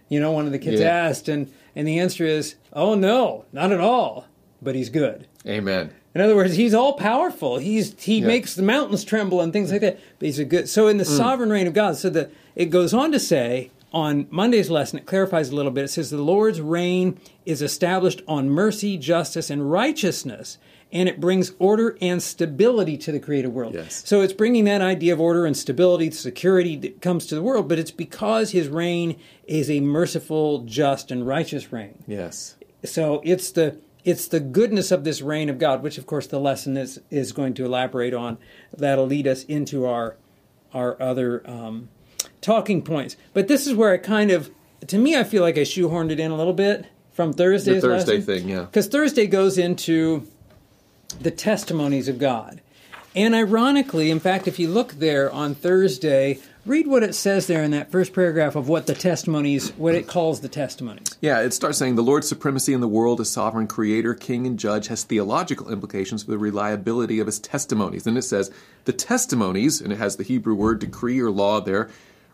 You 0.08 0.20
know, 0.20 0.32
one 0.32 0.46
of 0.46 0.52
the 0.52 0.58
kids 0.58 0.80
Yeah. 0.80 0.88
asked, 0.88 1.28
and 1.28 1.50
and 1.76 1.86
the 1.86 1.98
answer 1.98 2.24
is, 2.24 2.56
oh 2.72 2.94
no, 2.94 3.44
not 3.52 3.70
at 3.72 3.80
all, 3.80 4.26
but 4.60 4.74
he's 4.74 4.88
good. 4.88 5.26
Amen. 5.46 5.90
In 6.14 6.20
other 6.20 6.34
words, 6.34 6.56
he's 6.56 6.74
all 6.74 6.94
powerful. 6.94 7.58
He's 7.58 7.94
he 8.02 8.18
Yeah. 8.20 8.26
makes 8.26 8.54
the 8.54 8.62
mountains 8.62 9.04
tremble 9.04 9.40
and 9.40 9.52
things 9.52 9.70
like 9.70 9.82
that. 9.82 9.98
But 10.18 10.26
he's 10.26 10.38
a 10.38 10.44
good. 10.44 10.68
So 10.68 10.88
in 10.88 10.96
the 10.96 11.04
mm. 11.04 11.16
sovereign 11.16 11.50
reign 11.50 11.66
of 11.66 11.74
God, 11.74 11.96
so 11.96 12.10
that 12.10 12.30
it 12.56 12.66
goes 12.66 12.94
on 12.94 13.12
to 13.12 13.20
say 13.20 13.70
on 13.92 14.26
Monday's 14.30 14.70
lesson, 14.70 14.98
it 14.98 15.06
clarifies 15.06 15.50
a 15.50 15.54
little 15.56 15.70
bit. 15.70 15.84
It 15.84 15.88
says 15.88 16.10
the 16.10 16.18
Lord's 16.18 16.60
reign 16.60 17.18
is 17.46 17.62
established 17.62 18.22
on 18.26 18.50
mercy, 18.50 18.96
justice, 18.98 19.50
and 19.50 19.70
righteousness, 19.70 20.58
and 20.90 21.08
it 21.08 21.20
brings 21.20 21.52
order 21.58 21.96
and 22.00 22.22
stability 22.22 22.96
to 22.96 23.12
the 23.12 23.20
created 23.20 23.48
world. 23.48 23.74
Yes. 23.74 24.02
So 24.06 24.22
it's 24.22 24.32
bringing 24.32 24.64
that 24.64 24.80
idea 24.80 25.12
of 25.12 25.20
order 25.20 25.44
and 25.44 25.56
stability, 25.56 26.10
security 26.10 26.76
that 26.76 27.02
comes 27.02 27.26
to 27.26 27.34
the 27.34 27.42
world, 27.42 27.68
but 27.68 27.78
it's 27.78 27.90
because 27.90 28.52
his 28.52 28.68
reign 28.68 29.18
is 29.46 29.70
a 29.70 29.80
merciful, 29.80 30.60
just, 30.64 31.10
and 31.10 31.26
righteous 31.26 31.72
reign. 31.72 32.02
Yes. 32.06 32.56
So 32.84 33.20
it's 33.24 33.50
the 33.50 33.78
it's 34.04 34.28
the 34.28 34.40
goodness 34.40 34.90
of 34.90 35.04
this 35.04 35.20
reign 35.20 35.50
of 35.50 35.58
God, 35.58 35.82
which 35.82 35.98
of 35.98 36.06
course 36.06 36.26
the 36.26 36.38
lesson 36.40 36.76
is 36.76 37.00
is 37.10 37.32
going 37.32 37.54
to 37.54 37.64
elaborate 37.64 38.14
on. 38.14 38.38
That'll 38.76 39.06
lead 39.06 39.26
us 39.26 39.44
into 39.44 39.84
our 39.86 40.16
our 40.72 41.00
other 41.02 41.42
um, 41.48 41.88
talking 42.40 42.82
points. 42.82 43.16
But 43.34 43.48
this 43.48 43.66
is 43.66 43.74
where 43.74 43.92
I 43.92 43.96
kind 43.98 44.30
of, 44.30 44.50
to 44.86 44.98
me, 44.98 45.16
I 45.16 45.24
feel 45.24 45.42
like 45.42 45.56
I 45.56 45.62
shoehorned 45.62 46.10
it 46.10 46.20
in 46.20 46.30
a 46.30 46.36
little 46.36 46.52
bit 46.52 46.86
from 47.12 47.32
Thursday's 47.32 47.82
The 47.82 47.88
Thursday 47.88 48.18
lesson. 48.18 48.26
thing, 48.26 48.48
yeah. 48.48 48.60
Because 48.62 48.86
Thursday 48.86 49.26
goes 49.26 49.58
into 49.58 50.26
the 51.20 51.30
testimonies 51.30 52.08
of 52.08 52.18
God. 52.18 52.60
And 53.14 53.34
ironically, 53.34 54.10
in 54.10 54.20
fact, 54.20 54.46
if 54.46 54.58
you 54.58 54.68
look 54.68 54.92
there 54.92 55.30
on 55.32 55.54
Thursday, 55.54 56.38
read 56.64 56.86
what 56.86 57.02
it 57.02 57.14
says 57.14 57.46
there 57.46 57.64
in 57.64 57.70
that 57.70 57.90
first 57.90 58.12
paragraph 58.12 58.54
of 58.54 58.68
what 58.68 58.86
the 58.86 58.94
testimonies, 58.94 59.70
what 59.70 59.94
it 59.94 60.06
calls 60.06 60.40
the 60.40 60.48
testimonies. 60.48 61.16
Yeah, 61.20 61.40
it 61.40 61.52
starts 61.52 61.78
saying 61.78 61.96
the 61.96 62.02
Lord's 62.02 62.28
supremacy 62.28 62.74
in 62.74 62.80
the 62.80 62.86
world 62.86 63.20
as 63.20 63.30
sovereign 63.30 63.66
creator, 63.66 64.14
king, 64.14 64.46
and 64.46 64.58
judge 64.58 64.88
has 64.88 65.02
theological 65.02 65.72
implications 65.72 66.22
for 66.22 66.30
the 66.30 66.38
reliability 66.38 67.18
of 67.18 67.26
his 67.26 67.40
testimonies. 67.40 68.06
And 68.06 68.18
it 68.18 68.22
says 68.22 68.52
the 68.84 68.92
testimonies, 68.92 69.80
and 69.80 69.92
it 69.92 69.98
has 69.98 70.16
the 70.16 70.24
Hebrew 70.24 70.54
word 70.54 70.78
decree 70.78 71.18
or 71.18 71.30
law 71.30 71.60
there, 71.60 71.88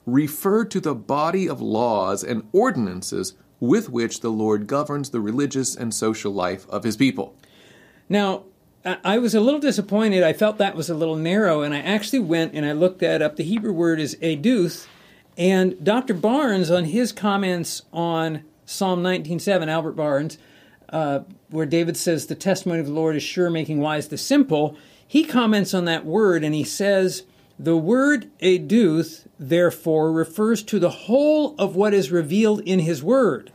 refer 0.05 0.65
to 0.67 0.81
the 0.81 0.95
body 0.95 1.49
of 1.49 1.63
laws 1.63 2.23
and 2.23 2.47
ordinances 2.53 3.35
with 3.61 3.89
which 3.89 4.21
the 4.21 4.31
Lord 4.31 4.67
governs 4.67 5.11
the 5.11 5.21
religious 5.21 5.75
and 5.75 5.95
social 5.95 6.33
life 6.33 6.69
of 6.69 6.85
his 6.85 6.97
people. 6.97 7.35
Now, 8.09 8.43
I 8.85 9.19
was 9.19 9.35
a 9.35 9.41
little 9.41 9.61
disappointed. 9.61 10.23
I 10.23 10.35
felt 10.35 10.59
that 10.59 10.77
was 10.77 10.91
a 10.91 10.95
little 10.95 11.17
narrow, 11.17 11.63
and 11.63 11.73
I 11.73 11.79
actually 11.79 12.19
went 12.19 12.53
and 12.55 12.67
I 12.67 12.73
looked 12.73 12.99
that 12.99 13.23
up. 13.23 13.37
The 13.37 13.45
Hebrew 13.45 13.73
word 13.73 13.99
is 13.99 14.15
eduth, 14.17 14.87
and 15.37 15.83
Dr. 15.83 16.15
Barnes, 16.15 16.71
on 16.71 16.85
his 16.85 17.11
comments 17.11 17.83
on 17.93 18.45
Psalm 18.67 19.03
19.7, 19.03 19.69
Albert 19.69 19.93
Barnes, 19.93 20.39
uh, 20.91 21.21
where 21.51 21.67
David 21.67 21.97
says, 21.97 22.27
The 22.27 22.35
testimony 22.35 22.81
of 22.81 22.87
the 22.87 22.93
Lord 22.93 23.17
is 23.17 23.23
sure, 23.23 23.51
making 23.51 23.81
wise 23.81 24.09
the 24.09 24.19
simple, 24.19 24.77
he 25.07 25.25
comments 25.25 25.75
on 25.75 25.85
that 25.85 26.05
word 26.05 26.45
and 26.45 26.55
he 26.55 26.65
says, 26.65 27.25
The 27.59 27.77
word 27.77 28.31
eduth, 28.41 29.27
therefore, 29.39 30.13
refers 30.13 30.63
to 30.65 30.79
the 30.79 30.91
whole 30.91 31.55
of 31.59 31.77
what 31.77 31.95
is 31.95 32.11
revealed 32.11 32.61
in 32.61 32.81
his 32.81 33.03
word, 33.03 33.53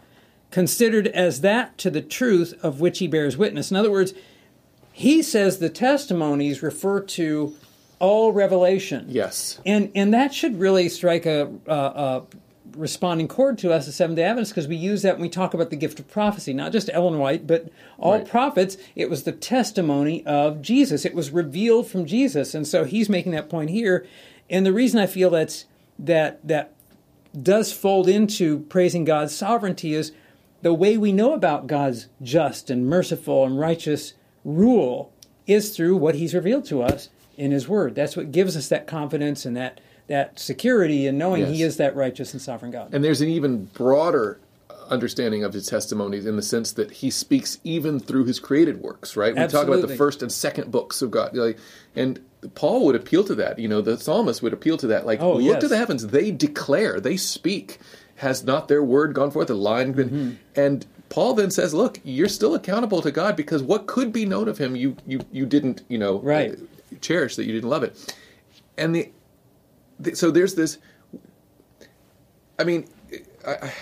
considered 0.52 1.08
as 1.08 1.42
that 1.42 1.78
to 1.80 1.90
the 1.90 2.02
truth 2.02 2.54
of 2.64 2.82
which 2.82 3.00
he 3.00 3.08
bears 3.08 3.38
witness. 3.38 3.72
In 3.72 3.78
other 3.78 3.92
words, 3.92 4.14
he 5.00 5.22
says 5.24 5.60
the 5.60 5.70
testimonies 5.70 6.62
refer 6.62 7.00
to 7.00 7.56
all 8.00 8.34
revelation. 8.34 9.06
Yes. 9.08 9.60
And 9.66 9.92
and 9.96 10.14
that 10.14 10.34
should 10.34 10.60
really 10.60 10.90
strike 10.90 11.26
a, 11.26 11.50
a, 11.68 11.74
a 11.74 12.24
responding 12.76 13.30
chord 13.30 13.58
to 13.60 13.72
us 13.72 13.88
as 13.88 13.96
Seventh 13.96 14.18
Day 14.18 14.24
Adventists 14.24 14.52
because 14.52 14.68
we 14.68 14.76
use 14.76 15.02
that 15.04 15.16
when 15.16 15.22
we 15.22 15.30
talk 15.30 15.54
about 15.54 15.70
the 15.70 15.78
gift 15.78 16.00
of 16.02 16.10
prophecy, 16.10 16.54
not 16.54 16.74
just 16.74 16.90
Ellen 16.92 17.18
White, 17.18 17.48
but 17.48 17.70
all 17.98 18.14
Right. 18.18 18.28
prophets. 18.28 18.76
It 18.94 19.10
was 19.10 19.24
the 19.24 19.32
testimony 19.32 20.26
of 20.26 20.62
Jesus. 20.62 21.06
It 21.06 21.16
was 21.16 21.32
revealed 21.32 21.88
from 21.88 22.06
Jesus, 22.06 22.54
and 22.54 22.68
so 22.68 22.84
he's 22.84 23.08
making 23.08 23.32
that 23.32 23.50
point 23.50 23.70
here. 23.70 24.06
And 24.50 24.66
the 24.66 24.74
reason 24.74 25.00
I 25.00 25.08
feel 25.08 25.30
that's 25.30 25.64
that 25.98 26.46
that 26.46 26.74
does 27.42 27.72
fold 27.72 28.10
into 28.10 28.60
praising 28.68 29.06
God's 29.06 29.34
sovereignty 29.34 29.94
is 29.94 30.12
the 30.62 30.74
way 30.74 30.98
we 30.98 31.14
know 31.14 31.34
about 31.34 31.68
God's 31.68 32.08
just 32.22 32.70
and 32.70 32.86
merciful 32.86 33.46
and 33.46 33.58
righteous 33.58 34.14
rule 34.56 35.14
is 35.48 35.76
through 35.76 35.98
what 35.98 36.16
He's 36.16 36.34
revealed 36.34 36.66
to 36.66 36.82
us 36.82 37.10
in 37.38 37.52
His 37.52 37.68
Word. 37.68 37.96
That's 37.96 38.16
what 38.16 38.32
gives 38.32 38.56
us 38.58 38.70
that 38.70 38.88
confidence 38.88 39.46
and 39.46 39.56
that 39.58 39.80
that 40.08 40.40
security 40.40 41.06
in 41.06 41.18
knowing 41.18 41.46
He 41.46 41.62
is 41.62 41.78
that 41.78 41.96
righteous 41.96 42.34
and 42.34 42.42
sovereign 42.42 42.72
God. 42.72 42.94
And 42.94 43.04
there's 43.04 43.22
an 43.22 43.30
even 43.30 43.66
broader 43.66 44.40
understanding 44.90 45.44
of 45.44 45.54
his 45.54 45.68
testimonies 45.68 46.26
in 46.26 46.36
the 46.36 46.42
sense 46.42 46.72
that 46.74 46.92
he 46.92 47.10
speaks 47.10 47.60
even 47.64 48.00
through 48.00 48.26
his 48.26 48.40
created 48.40 48.82
works, 48.82 49.16
right? 49.16 49.36
We 49.36 49.48
talk 49.48 49.68
about 49.68 49.88
the 49.88 49.96
first 49.96 50.22
and 50.22 50.32
second 50.32 50.72
books 50.72 51.02
of 51.02 51.12
God. 51.12 51.36
Like, 51.36 51.60
and 51.96 52.20
Paul 52.56 52.86
would 52.86 52.96
appeal 52.96 53.24
to 53.26 53.36
that. 53.36 53.60
You 53.60 53.68
know, 53.68 53.82
the 53.82 53.98
psalmist 53.98 54.42
would 54.42 54.54
appeal 54.54 54.78
to 54.78 54.88
that. 54.88 55.06
Like, 55.06 55.22
Oh, 55.22 55.34
look 55.34 55.44
yes. 55.44 55.62
to 55.62 55.68
the 55.68 55.78
heavens. 55.78 56.08
They 56.08 56.32
declare, 56.32 57.00
they 57.00 57.18
speak. 57.18 57.80
Has 58.16 58.44
not 58.44 58.68
their 58.68 58.84
word 58.84 59.14
gone 59.14 59.32
forth? 59.32 59.50
A 59.50 59.54
line 59.54 59.94
been. 59.94 60.10
Mm-hmm. 60.10 60.32
And 60.56 60.86
Paul 61.10 61.34
then 61.34 61.50
says, 61.52 61.74
look, 61.74 62.00
you're 62.04 62.30
still 62.30 62.54
accountable 62.56 63.02
to 63.02 63.12
God 63.12 63.36
because 63.36 63.64
what 63.64 63.88
could 63.88 64.14
be 64.14 64.26
known 64.26 64.48
of 64.48 64.58
him, 64.60 64.76
you, 64.76 64.96
you, 65.08 65.20
you 65.32 65.46
didn't, 65.46 65.82
you 65.88 65.98
know, 65.98 66.20
Right. 66.20 66.52
uh, 66.54 66.56
cherish, 67.02 67.36
that 67.36 67.46
you 67.46 67.54
didn't 67.54 67.70
love 67.70 67.84
it. 67.84 68.16
And 68.78 68.96
the, 68.96 69.12
the 70.00 70.16
so 70.16 70.32
there's 70.32 70.56
this 70.56 70.78
I 72.60 72.64
mean, 72.64 72.88
I, 73.48 73.52
I- 73.54 73.74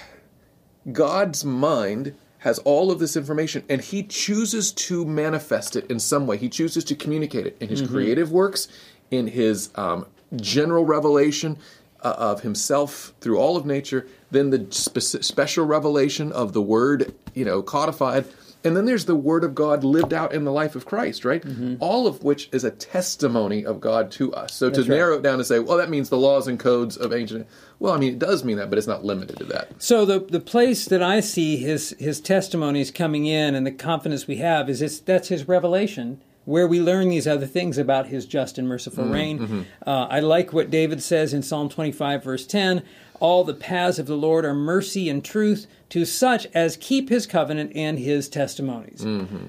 God's 0.91 1.43
mind 1.43 2.15
has 2.39 2.59
all 2.59 2.91
of 2.91 2.99
this 2.99 3.17
information, 3.17 3.63
and 3.67 3.81
He 3.81 4.03
chooses 4.03 4.71
to 4.73 5.03
manifest 5.03 5.75
it 5.75 5.89
in 5.91 5.99
some 5.99 6.27
way. 6.27 6.37
He 6.37 6.47
chooses 6.47 6.83
to 6.85 6.95
communicate 6.95 7.45
it 7.47 7.57
in 7.59 7.67
His 7.67 7.81
creative 7.81 8.31
works, 8.31 8.67
in 9.11 9.27
His 9.27 9.69
um, 9.75 10.05
general 10.35 10.85
revelation 10.85 11.57
uh, 12.01 12.15
of 12.17 12.41
Himself 12.41 13.13
through 13.21 13.37
all 13.37 13.57
of 13.57 13.65
nature, 13.65 14.07
then 14.31 14.49
the 14.49 14.59
speci- 14.59 15.23
special 15.23 15.65
revelation 15.65 16.31
of 16.31 16.53
the 16.53 16.61
Word, 16.61 17.13
you 17.33 17.45
know, 17.45 17.61
codified. 17.61 18.25
And 18.63 18.75
then 18.75 18.85
there's 18.85 19.05
the 19.05 19.15
Word 19.15 19.43
of 19.43 19.55
God 19.55 19.83
lived 19.83 20.13
out 20.13 20.33
in 20.33 20.43
the 20.43 20.51
life 20.51 20.75
of 20.75 20.85
Christ, 20.85 21.23
right? 21.23 21.43
All 21.79 22.05
of 22.07 22.23
which 22.23 22.49
is 22.51 22.63
a 22.63 22.71
testimony 22.71 23.65
of 23.65 23.79
God 23.79 24.11
to 24.13 24.33
us. 24.33 24.53
So 24.53 24.69
to 24.69 24.75
That's 24.75 24.89
right. 24.89 24.95
narrow 24.95 25.15
it 25.15 25.21
down 25.21 25.35
and 25.35 25.45
say, 25.45 25.59
well, 25.59 25.77
that 25.77 25.89
means 25.89 26.09
the 26.09 26.17
laws 26.17 26.47
and 26.47 26.59
codes 26.59 26.97
of 26.97 27.13
ancient. 27.13 27.47
Well, 27.79 27.93
I 27.93 27.97
mean, 27.97 28.13
it 28.13 28.19
does 28.19 28.43
mean 28.43 28.57
that, 28.57 28.69
but 28.69 28.77
it's 28.77 28.87
not 28.87 29.05
limited 29.05 29.37
to 29.37 29.45
that. 29.45 29.81
So 29.81 30.03
the 30.05 30.19
the 30.19 30.39
place 30.39 30.85
that 30.85 31.03
I 31.03 31.19
see 31.21 31.57
his 31.57 31.95
his 31.99 32.19
testimonies 32.19 32.91
coming 32.91 33.25
in 33.25 33.55
and 33.55 33.65
the 33.65 33.71
confidence 33.71 34.27
we 34.27 34.37
have 34.37 34.69
is 34.69 34.81
it's 34.81 34.99
that's 34.99 35.29
his 35.29 35.47
revelation 35.47 36.21
where 36.47 36.65
we 36.65 36.79
learn 36.79 37.09
these 37.09 37.27
other 37.27 37.45
things 37.45 37.77
about 37.77 38.07
his 38.07 38.25
just 38.25 38.57
and 38.57 38.69
merciful 38.69 39.03
reign. 39.03 39.65
Uh, 39.85 40.07
I 40.09 40.21
like 40.21 40.53
what 40.53 40.69
David 40.69 41.03
says 41.03 41.33
in 41.33 41.43
Psalm 41.43 41.67
25 41.67 42.23
verse 42.23 42.47
10, 42.47 42.83
all 43.19 43.43
the 43.43 43.53
paths 43.53 43.99
of 43.99 44.05
the 44.05 44.15
Lord 44.15 44.45
are 44.45 44.53
mercy 44.53 45.09
and 45.09 45.25
truth 45.25 45.67
to 45.89 46.05
such 46.05 46.47
as 46.53 46.77
keep 46.77 47.09
his 47.09 47.27
covenant 47.27 47.73
and 47.75 47.99
his 47.99 48.29
testimonies. 48.29 49.05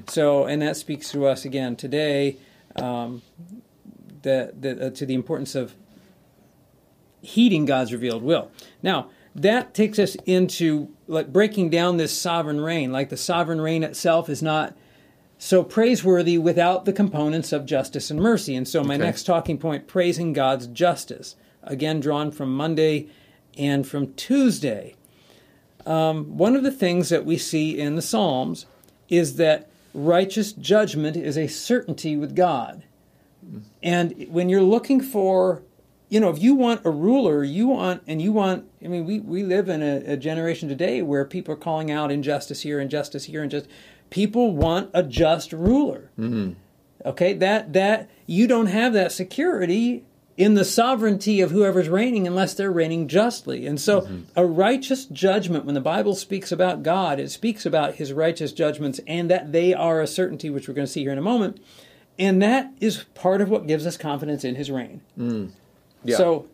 So 0.09 0.47
and 0.47 0.61
that 0.61 0.77
speaks 0.77 1.13
to 1.13 1.25
us 1.27 1.45
again 1.45 1.77
today 1.77 2.37
um, 2.75 3.23
the, 4.23 4.53
the, 4.59 4.87
uh, 4.87 4.91
to 4.91 5.07
the 5.07 5.15
importance 5.15 5.55
of 5.55 5.77
heeding 7.23 7.65
God's 7.65 7.93
revealed 7.93 8.25
will. 8.25 8.51
Now, 8.83 9.11
that 9.37 9.73
takes 9.73 10.01
us 10.01 10.17
into 10.27 10.89
like 11.07 11.33
breaking 11.33 11.71
down 11.71 11.97
this 11.97 12.19
sovereign 12.19 12.61
reign. 12.61 12.91
Like 12.91 13.09
the 13.09 13.17
sovereign 13.17 13.61
reign 13.61 13.85
itself 13.85 14.29
is 14.29 14.43
not 14.43 14.77
so 15.39 15.63
praiseworthy 15.63 16.37
without 16.37 16.85
the 16.85 16.93
components 16.93 17.53
of 17.53 17.65
justice 17.65 18.11
and 18.11 18.21
mercy. 18.21 18.57
And 18.57 18.67
so 18.67 18.83
my 18.83 18.95
Okay. 18.95 19.05
next 19.05 19.23
talking 19.25 19.57
point 19.57 19.87
praising 19.87 20.33
God's 20.33 20.67
justice, 20.67 21.37
again 21.63 22.01
drawn 22.01 22.31
from 22.31 22.55
Monday 22.55 23.07
and 23.57 23.87
from 23.87 24.13
Tuesday. 24.15 24.95
Um, 25.87 26.37
one 26.37 26.57
of 26.57 26.65
the 26.65 26.71
things 26.73 27.09
that 27.09 27.25
we 27.25 27.39
see 27.39 27.79
in 27.79 27.95
the 27.95 28.03
Psalms 28.03 28.67
is 29.09 29.37
that 29.37 29.69
righteous 29.95 30.53
judgment 30.53 31.17
is 31.17 31.39
a 31.39 31.47
certainty 31.47 32.17
with 32.17 32.35
God. 32.37 32.83
And 33.83 34.27
when 34.29 34.49
you're 34.51 34.61
looking 34.61 35.01
for, 35.01 35.63
you 36.11 36.21
know, 36.21 36.29
if 36.29 36.43
you 36.43 36.55
want 36.55 36.85
a 36.85 36.91
ruler, 36.91 37.43
you 37.43 37.69
want, 37.69 38.03
and 38.07 38.21
you 38.21 38.33
want, 38.33 38.67
I 38.85 38.89
mean, 38.89 39.07
we, 39.07 39.21
we 39.21 39.43
live 39.43 39.69
in 39.71 39.83
a, 39.83 40.13
a 40.13 40.17
generation 40.17 40.69
today 40.69 41.01
where 41.01 41.25
people 41.25 41.55
are 41.55 41.59
calling 41.59 41.91
out 41.91 42.11
injustice 42.11 42.61
here, 42.63 42.79
injustice 42.81 43.25
here, 43.25 43.41
and 43.43 43.51
just 43.51 43.67
people 44.11 44.55
want 44.55 44.91
a 44.95 45.03
just 45.03 45.53
ruler. 45.53 46.11
Mm-hmm. 46.19 46.53
Okay, 47.07 47.33
that 47.35 47.73
that 47.73 48.11
you 48.27 48.47
don't 48.47 48.67
have 48.67 48.93
that 48.93 49.13
security 49.13 50.05
in 50.37 50.55
the 50.55 50.65
sovereignty 50.65 51.41
of 51.41 51.51
whoever's 51.51 51.89
reigning 51.89 52.27
unless 52.27 52.55
they're 52.55 52.71
reigning 52.71 53.09
justly. 53.09 53.67
And 53.67 53.81
so 53.81 54.09
a 54.37 54.47
righteous 54.47 55.05
judgment 55.07 55.65
when 55.65 55.75
the 55.75 55.81
Bible 55.81 56.15
speaks 56.15 56.53
about 56.53 56.85
God, 56.85 57.19
it 57.19 57.31
speaks 57.31 57.67
about 57.67 57.97
his 57.97 58.13
righteous 58.13 58.53
judgments 58.53 59.01
and 59.09 59.29
that 59.31 59.51
they 59.51 59.75
are 59.75 60.01
a 60.01 60.07
certainty 60.07 60.49
which 60.49 60.69
we're 60.69 60.75
going 60.75 60.87
to 60.87 60.93
see 60.93 61.03
here 61.03 61.11
in 61.11 61.19
a 61.19 61.23
moment. 61.23 61.61
And 62.21 62.41
that 62.41 62.73
is 62.81 63.05
part 63.15 63.41
of 63.41 63.49
what 63.49 63.67
gives 63.67 63.85
us 63.85 63.97
confidence 63.97 64.45
in 64.45 64.55
his 64.55 64.71
reign. 64.71 65.01
Yeah. 66.05 66.17
So 66.17 66.47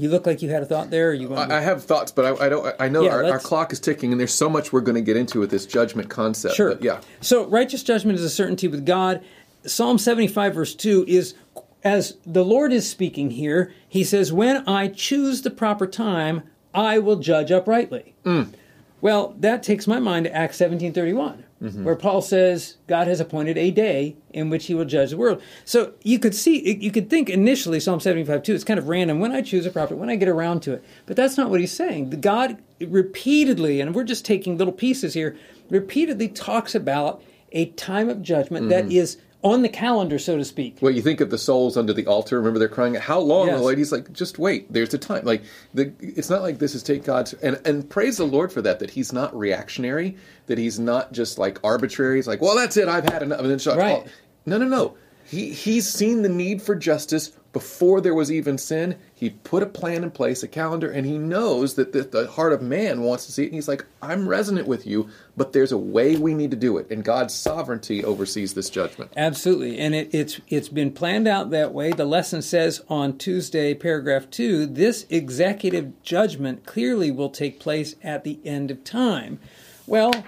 You 0.00 0.08
look 0.08 0.26
like 0.26 0.40
you 0.40 0.48
had 0.48 0.62
a 0.62 0.66
thought 0.66 0.90
there. 0.90 1.10
Or 1.10 1.12
you 1.12 1.28
want 1.28 1.52
I, 1.52 1.58
I 1.58 1.60
have 1.60 1.84
thoughts, 1.84 2.10
but 2.10 2.24
I, 2.24 2.46
I 2.46 2.48
don't. 2.48 2.74
I 2.80 2.88
know 2.88 3.02
Yeah, 3.02 3.14
our, 3.14 3.24
our 3.24 3.38
clock 3.38 3.72
is 3.72 3.80
ticking, 3.80 4.12
and 4.12 4.20
there's 4.20 4.32
so 4.32 4.48
much 4.48 4.72
we're 4.72 4.80
going 4.80 4.94
to 4.94 5.02
get 5.02 5.16
into 5.16 5.40
with 5.40 5.50
this 5.50 5.66
judgment 5.66 6.08
concept. 6.08 6.54
Sure. 6.54 6.78
yeah. 6.80 7.00
So 7.20 7.46
righteous 7.46 7.82
judgment 7.82 8.18
is 8.18 8.24
a 8.24 8.30
certainty 8.30 8.66
with 8.66 8.86
God. 8.86 9.22
Psalm 9.66 9.98
75, 9.98 10.54
verse 10.54 10.74
2 10.74 11.04
is 11.06 11.34
as 11.82 12.16
the 12.26 12.44
Lord 12.44 12.72
is 12.72 12.88
speaking 12.88 13.30
here, 13.30 13.72
he 13.88 14.04
says, 14.04 14.32
When 14.32 14.66
I 14.68 14.88
choose 14.88 15.42
the 15.42 15.50
proper 15.50 15.86
time, 15.86 16.42
I 16.74 16.98
will 16.98 17.16
judge 17.16 17.50
uprightly. 17.50 18.14
Mm. 18.24 18.54
Well, 19.00 19.34
that 19.38 19.62
takes 19.62 19.86
my 19.86 19.98
mind 19.98 20.24
to 20.26 20.34
Acts 20.34 20.58
17:31, 20.58 21.44
Mm-hmm. 21.62 21.84
where 21.84 21.94
Paul 21.94 22.22
says 22.22 22.76
God 22.86 23.06
has 23.06 23.20
appointed 23.20 23.58
a 23.58 23.70
day 23.70 24.16
in 24.30 24.48
which 24.48 24.64
he 24.64 24.74
will 24.74 24.86
judge 24.86 25.10
the 25.10 25.18
world. 25.18 25.42
So 25.66 25.92
you 26.02 26.18
could 26.18 26.34
see 26.34 26.78
you 26.80 26.90
could 26.90 27.10
think 27.10 27.28
initially 27.28 27.78
Psalm 27.80 27.98
75:2 27.98 28.54
it's 28.54 28.64
kind 28.64 28.78
of 28.78 28.88
random 28.88 29.20
when 29.20 29.32
I 29.32 29.42
choose 29.42 29.66
a 29.66 29.70
prophet, 29.70 29.98
when 29.98 30.08
I 30.08 30.16
get 30.16 30.28
around 30.28 30.60
to 30.60 30.72
it. 30.72 30.84
But 31.04 31.16
that's 31.16 31.36
not 31.36 31.50
what 31.50 31.60
he's 31.60 31.70
saying. 31.72 32.18
God 32.22 32.56
repeatedly, 32.80 33.78
and 33.78 33.94
we're 33.94 34.04
just 34.04 34.24
taking 34.24 34.56
little 34.56 34.72
pieces 34.72 35.12
here, 35.12 35.36
repeatedly 35.68 36.28
talks 36.28 36.74
about 36.74 37.22
a 37.52 37.66
time 37.72 38.08
of 38.08 38.22
judgment 38.22 38.70
that 38.70 38.84
mm-hmm. 38.84 38.92
is 38.92 39.18
on 39.42 39.62
the 39.62 39.68
calendar, 39.68 40.18
so 40.18 40.36
to 40.36 40.44
speak. 40.44 40.76
Well, 40.80 40.92
you 40.92 41.00
think 41.00 41.20
of 41.20 41.30
the 41.30 41.38
souls 41.38 41.76
under 41.76 41.92
the 41.92 42.06
altar. 42.06 42.38
Remember, 42.38 42.58
they're 42.58 42.68
crying, 42.68 42.94
"How 42.94 43.18
long, 43.20 43.46
Yes. 43.46 43.58
the 43.58 43.64
lady's 43.64 43.90
like, 43.92 44.12
just 44.12 44.38
wait. 44.38 44.70
There's 44.72 44.92
a 44.92 44.98
time. 44.98 45.24
Like, 45.24 45.42
the, 45.72 45.92
it's 46.00 46.28
not 46.28 46.42
like 46.42 46.58
this 46.58 46.74
is 46.74 46.82
take 46.82 47.04
God's 47.04 47.32
and 47.34 47.58
and 47.64 47.88
praise 47.88 48.18
the 48.18 48.24
Lord 48.26 48.52
for 48.52 48.60
that. 48.62 48.80
That 48.80 48.90
He's 48.90 49.12
not 49.12 49.34
reactionary. 49.36 50.16
That 50.46 50.58
He's 50.58 50.78
not 50.78 51.12
just 51.12 51.38
like 51.38 51.58
arbitrary. 51.64 52.16
He's 52.16 52.26
like, 52.28 52.42
well, 52.42 52.54
that's 52.56 52.76
it. 52.76 52.86
I've 52.88 53.04
had 53.08 53.22
enough. 53.22 53.38
And 53.40 53.48
then 53.48 53.56
it's 53.56 53.66
like, 53.66 53.78
Right. 53.78 54.02
oh, 54.06 54.10
no, 54.46 54.58
no, 54.58 54.66
no. 54.68 54.94
He 55.30 55.52
he's 55.52 55.88
seen 55.88 56.22
the 56.22 56.28
need 56.28 56.60
for 56.60 56.74
justice 56.74 57.28
before 57.52 58.00
there 58.00 58.14
was 58.14 58.32
even 58.32 58.58
sin. 58.58 58.96
He 59.14 59.30
put 59.30 59.62
a 59.62 59.66
plan 59.66 60.02
in 60.02 60.10
place, 60.10 60.42
a 60.42 60.48
calendar, 60.48 60.90
and 60.90 61.06
he 61.06 61.18
knows 61.18 61.74
that 61.74 61.92
the, 61.92 62.02
the 62.02 62.26
heart 62.26 62.52
of 62.52 62.62
man 62.62 63.02
wants 63.02 63.26
to 63.26 63.32
see 63.32 63.44
it. 63.44 63.46
And 63.46 63.54
he's 63.54 63.68
like, 63.68 63.84
I'm 64.02 64.28
resonant 64.28 64.66
with 64.66 64.88
you, 64.88 65.08
but 65.36 65.52
there's 65.52 65.70
a 65.70 65.78
way 65.78 66.16
we 66.16 66.34
need 66.34 66.50
to 66.50 66.56
do 66.56 66.78
it. 66.78 66.90
And 66.90 67.04
God's 67.04 67.32
sovereignty 67.32 68.04
oversees 68.04 68.54
this 68.54 68.70
judgment. 68.70 69.12
Absolutely, 69.16 69.78
and 69.78 69.94
it, 69.94 70.12
it's 70.12 70.40
it's 70.48 70.68
been 70.68 70.90
planned 70.90 71.28
out 71.28 71.50
that 71.50 71.72
way. 71.72 71.92
The 71.92 72.04
lesson 72.04 72.42
says 72.42 72.82
on 72.88 73.16
Tuesday, 73.16 73.72
paragraph 73.74 74.28
two, 74.30 74.66
this 74.66 75.06
executive 75.10 76.02
judgment 76.02 76.66
clearly 76.66 77.12
will 77.12 77.30
take 77.30 77.60
place 77.60 77.94
at 78.02 78.24
the 78.24 78.40
end 78.44 78.72
of 78.72 78.82
time. 78.82 79.38
Well, 79.86 80.24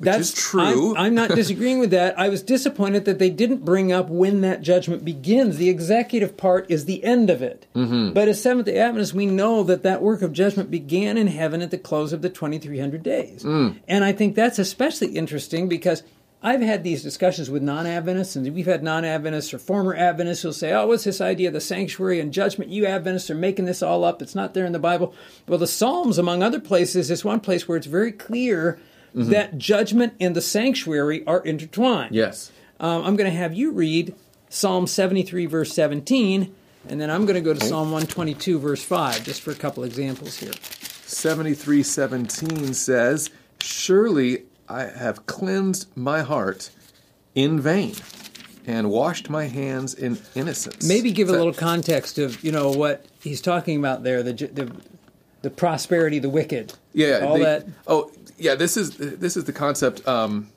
that's 0.00 0.30
is 0.30 0.34
true. 0.34 0.96
I'm, 0.96 1.06
I'm 1.06 1.14
not 1.14 1.30
disagreeing 1.30 1.78
with 1.78 1.90
that. 1.90 2.18
I 2.18 2.28
was 2.28 2.42
disappointed 2.42 3.04
that 3.04 3.18
they 3.18 3.30
didn't 3.30 3.64
bring 3.64 3.92
up 3.92 4.08
when 4.08 4.40
that 4.42 4.62
judgment 4.62 5.04
begins. 5.04 5.56
The 5.56 5.68
executive 5.68 6.36
part 6.36 6.70
is 6.70 6.84
the 6.84 7.04
end 7.04 7.30
of 7.30 7.42
it. 7.42 7.66
Mm-hmm. 7.74 8.12
But 8.12 8.28
as 8.28 8.42
Seventh 8.42 8.66
Day 8.66 8.78
Adventists, 8.78 9.14
we 9.14 9.26
know 9.26 9.62
that 9.64 9.82
that 9.82 10.02
work 10.02 10.22
of 10.22 10.32
judgment 10.32 10.70
began 10.70 11.16
in 11.16 11.28
heaven 11.28 11.62
at 11.62 11.70
the 11.70 11.78
close 11.78 12.12
of 12.12 12.22
the 12.22 12.30
2300 12.30 13.02
days. 13.02 13.42
Mm. 13.44 13.76
And 13.88 14.04
I 14.04 14.12
think 14.12 14.34
that's 14.34 14.58
especially 14.58 15.16
interesting 15.16 15.68
because 15.68 16.02
I've 16.44 16.60
had 16.60 16.84
these 16.84 17.02
discussions 17.02 17.48
with 17.48 17.62
non 17.62 17.86
Adventists, 17.86 18.36
and 18.36 18.54
we've 18.54 18.66
had 18.66 18.82
non 18.82 19.06
Adventists 19.06 19.54
or 19.54 19.58
former 19.58 19.94
Adventists 19.94 20.42
who'll 20.42 20.52
say, 20.52 20.72
Oh, 20.72 20.86
what's 20.86 21.04
this 21.04 21.22
idea 21.22 21.48
of 21.48 21.54
the 21.54 21.60
sanctuary 21.60 22.20
and 22.20 22.34
judgment? 22.34 22.70
You 22.70 22.84
Adventists 22.84 23.30
are 23.30 23.34
making 23.34 23.64
this 23.64 23.82
all 23.82 24.04
up. 24.04 24.20
It's 24.20 24.34
not 24.34 24.52
there 24.52 24.66
in 24.66 24.72
the 24.72 24.78
Bible. 24.78 25.14
Well, 25.48 25.58
the 25.58 25.66
Psalms, 25.66 26.18
among 26.18 26.42
other 26.42 26.60
places, 26.60 27.10
is 27.10 27.24
one 27.24 27.40
place 27.40 27.66
where 27.66 27.78
it's 27.78 27.86
very 27.86 28.12
clear 28.12 28.78
Mm-hmm. 29.14 29.30
that 29.30 29.58
judgment 29.58 30.14
and 30.18 30.34
the 30.34 30.40
sanctuary 30.40 31.24
are 31.26 31.40
intertwined. 31.40 32.14
Yes. 32.14 32.50
Um, 32.80 33.04
I'm 33.04 33.14
going 33.16 33.30
to 33.30 33.36
have 33.36 33.54
you 33.54 33.70
read 33.70 34.14
Psalm 34.48 34.86
73, 34.88 35.46
verse 35.46 35.72
17, 35.72 36.52
and 36.88 37.00
then 37.00 37.10
I'm 37.10 37.24
going 37.24 37.36
to 37.36 37.40
go 37.40 37.54
to 37.54 37.64
Psalm 37.64 37.92
122, 37.92 38.58
verse 38.58 38.82
5, 38.82 39.24
just 39.24 39.40
for 39.42 39.52
a 39.52 39.54
couple 39.54 39.84
examples 39.84 40.38
here. 40.38 40.50
73:17 41.54 42.74
says, 42.74 43.30
"Surely 43.60 44.44
I 44.68 44.84
have 44.84 45.26
cleansed 45.26 45.86
my 45.96 46.22
heart 46.22 46.70
in 47.34 47.60
vain 47.60 47.94
and 48.66 48.90
washed 48.90 49.30
my 49.30 49.44
hands 49.44 49.94
in 49.94 50.18
innocence." 50.34 50.86
Maybe 50.86 51.12
give 51.12 51.28
a 51.28 51.32
little 51.32 51.52
context 51.54 52.18
of 52.18 52.42
you 52.44 52.52
know 52.52 52.70
what 52.70 53.04
he's 53.20 53.40
talking 53.40 53.78
about 53.78 54.02
there 54.02 54.22
the 54.22 54.32
the, 54.32 54.72
the 55.42 55.50
prosperity 55.50 56.16
of 56.18 56.22
the 56.22 56.30
wicked. 56.30 56.74
yeah, 56.92 57.20
all 57.24 57.34
they- 57.38 57.44
that. 57.44 57.66
Oh, 57.86 58.10
yeah, 58.38 58.54
this 58.54 58.76
is 58.76 58.96
this 58.96 59.36
is 59.36 59.44
the 59.44 59.52
concept 59.52 60.06
um 60.08 60.48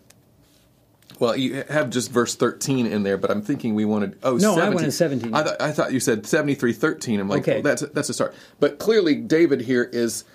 well, 1.20 1.36
you 1.36 1.64
have 1.70 1.90
just 1.90 2.12
verse 2.12 2.36
13 2.36 2.86
in 2.86 3.02
there, 3.02 3.18
but 3.18 3.32
I'm 3.32 3.42
thinking 3.42 3.74
we 3.74 3.86
wanted. 3.86 4.20
Oh, 4.22 4.38
No, 4.38 4.52
I 4.54 4.58
17. 4.58 4.74
wanted 4.76 4.92
17. 4.92 5.34
I, 5.34 5.44
th- 5.44 5.56
I 5.60 5.72
thought 5.72 5.92
you 5.92 6.00
said 6.00 6.24
73:13. 6.24 7.20
I'm 7.20 7.28
like, 7.28 7.42
Okay. 7.42 7.62
that's 7.62 7.82
that's 7.94 8.10
a 8.10 8.14
start. 8.14 8.36
But 8.60 8.78
clearly, 8.78 9.16
David 9.16 9.62
here 9.62 9.84
is 9.92 10.26